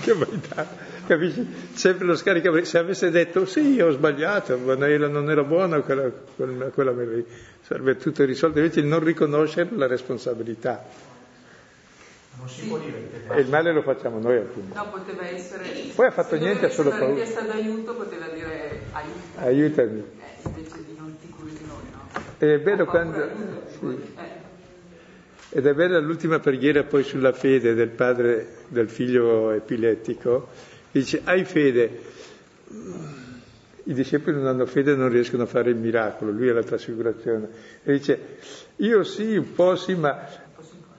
[0.00, 0.83] che mi hai dato.
[1.06, 1.46] Capisci?
[1.74, 2.64] Sempre lo scarica.
[2.64, 6.92] Se avesse detto sì, ho sbagliato, ma non era, non era buona quella, quella, quella
[6.92, 7.24] meraviglia,
[7.60, 8.58] sarebbe tutto risolto.
[8.58, 10.84] Invece il non riconoscere la responsabilità.
[12.36, 14.74] Non si può dire che E il male lo facciamo noi appunto.
[14.74, 15.68] No, poteva essere...
[15.94, 17.06] Poi ha fatto se niente, ha solo paura.
[17.06, 19.98] richiesta d'aiuto poteva dire aiuto, Aiutami.
[20.00, 22.20] eh, invece di non ti curi di noi, no?
[22.38, 23.22] Ed è bello quando...
[23.22, 23.86] aiuto, sì.
[24.16, 24.42] Eh.
[25.56, 30.48] Ed è bella l'ultima preghiera poi sulla fede del padre del figlio epilettico.
[30.94, 32.00] Dice, hai fede.
[33.86, 36.62] I discepoli non hanno fede e non riescono a fare il miracolo, lui è la
[36.62, 37.48] trasfigurazione.
[37.82, 38.38] E dice,
[38.76, 40.24] io sì, un po' sì, ma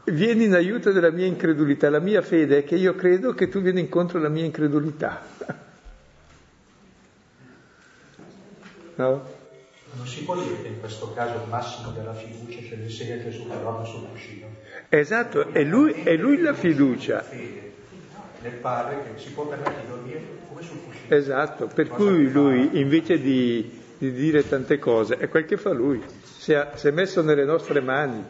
[0.04, 1.90] vieni in aiuto della mia incredulità.
[1.90, 5.24] La mia fede è che io credo che tu vieni incontro alla mia incredulità.
[8.98, 9.22] No?
[9.98, 13.22] non si può dire che in questo caso il massimo della fiducia c'è il segno
[13.22, 14.48] Gesù che dorme sul cuscino.
[14.88, 17.26] Esatto, è lui, è lui la fiducia.
[18.46, 21.16] Nel padre che si può permettere di dormire come sul cuscino.
[21.16, 25.46] Esatto, per Cosa cui che fa- lui invece di, di dire tante cose è quel
[25.46, 28.24] che fa lui, si è, si è messo nelle nostre mani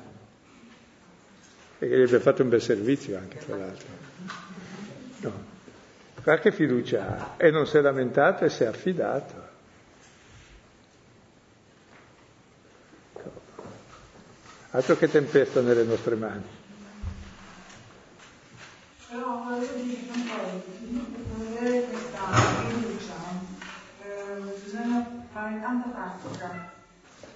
[1.79, 3.87] e gli abbia fatto un bel servizio anche tra l'altro.
[5.19, 5.53] No.
[6.23, 9.43] Qualche fiducia ha e non si è lamentato e si è affidato.
[14.71, 16.43] Altro che tempesta nelle nostre mani.
[19.09, 20.63] Però voglio dire un po',
[21.37, 23.13] per avere questa fiducia
[24.03, 26.73] eh, bisogna fare tanta pratica.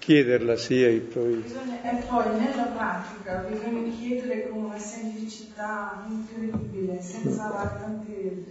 [0.09, 1.35] Chiederla sì e poi...
[1.35, 8.43] Bisogna- e poi nella pratica bisogna chiedere con una semplicità incredibile, senza tante,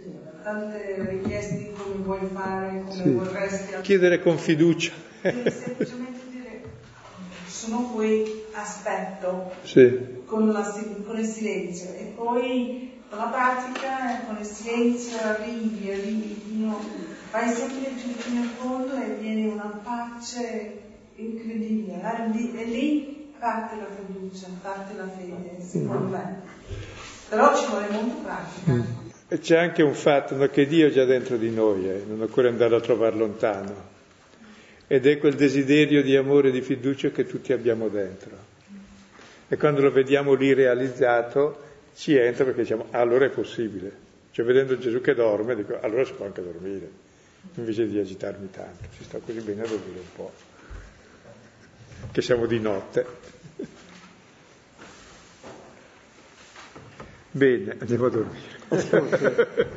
[0.45, 3.11] tante richieste come vuoi fare, come Sì.
[3.11, 3.81] vorresti.
[3.83, 4.93] Chiedere con fiducia.
[5.21, 6.63] Semplicemente dire
[7.49, 9.99] sono qui, aspetto, Sì.
[10.27, 10.63] con, la
[11.05, 16.79] con il silenzio e poi con la pratica, con il silenzio arrivi, arrivi fino,
[17.33, 20.87] vai sempre giù fino in fondo e viene una pace
[21.25, 22.01] incredibile.
[22.61, 26.41] E lì parte la fiducia, parte la fede, secondo me.
[27.29, 29.07] Però ci vuole molta pratica.
[29.29, 32.23] E c'è anche un fatto no, che Dio è già dentro di noi, eh, non
[32.23, 33.97] occorre andare a trovare lontano.
[34.87, 38.31] Ed è quel desiderio di amore e di fiducia che tutti abbiamo dentro.
[39.49, 41.63] E quando lo vediamo lì realizzato,
[41.95, 43.93] ci entra perché diciamo, "Ah, allora è possibile.
[44.31, 46.91] Cioè vedendo Gesù che dorme, dico, allora si può anche dormire,
[47.55, 48.85] invece di agitarmi tanto.
[48.97, 50.33] Si sta così bene a dormire un po'.
[52.11, 53.07] Che siamo di notte.
[57.31, 59.71] Bene, andiamo a dormire.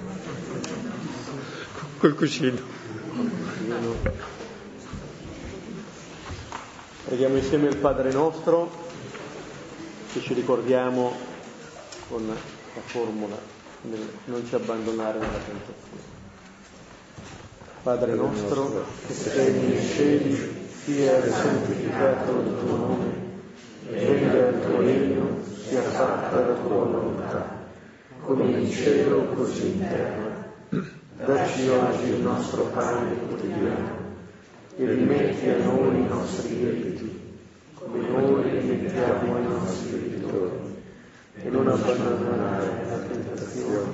[1.97, 2.59] Col cuscino.
[7.05, 8.71] Preghiamo insieme il Padre nostro
[10.13, 11.13] e ci ricordiamo
[12.07, 13.37] con la formula
[13.81, 16.09] del non ci abbandonare nella tentazione.
[17.83, 23.05] Padre nostro che sei nei cieli, sia santificato il tuo nome,
[23.87, 25.37] venga il tuo regno,
[25.67, 27.67] sia fatta la tua volontà,
[28.21, 30.49] come in cielo così in terra.
[31.23, 33.99] Dacci oggi il nostro pane quotidiano
[34.75, 37.19] e rimetti a noi i nostri debiti,
[37.75, 40.49] come noi rimettiamo ai nostri debitori,
[41.43, 43.91] e non abbandonare la tentazione,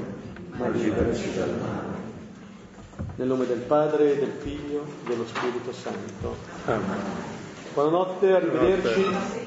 [0.52, 1.87] ma liberaci dal male.
[3.18, 6.36] Nel nome del Padre, del Figlio, dello Spirito Santo.
[6.66, 7.02] Amen.
[7.74, 9.47] Buonanotte, arrivederci.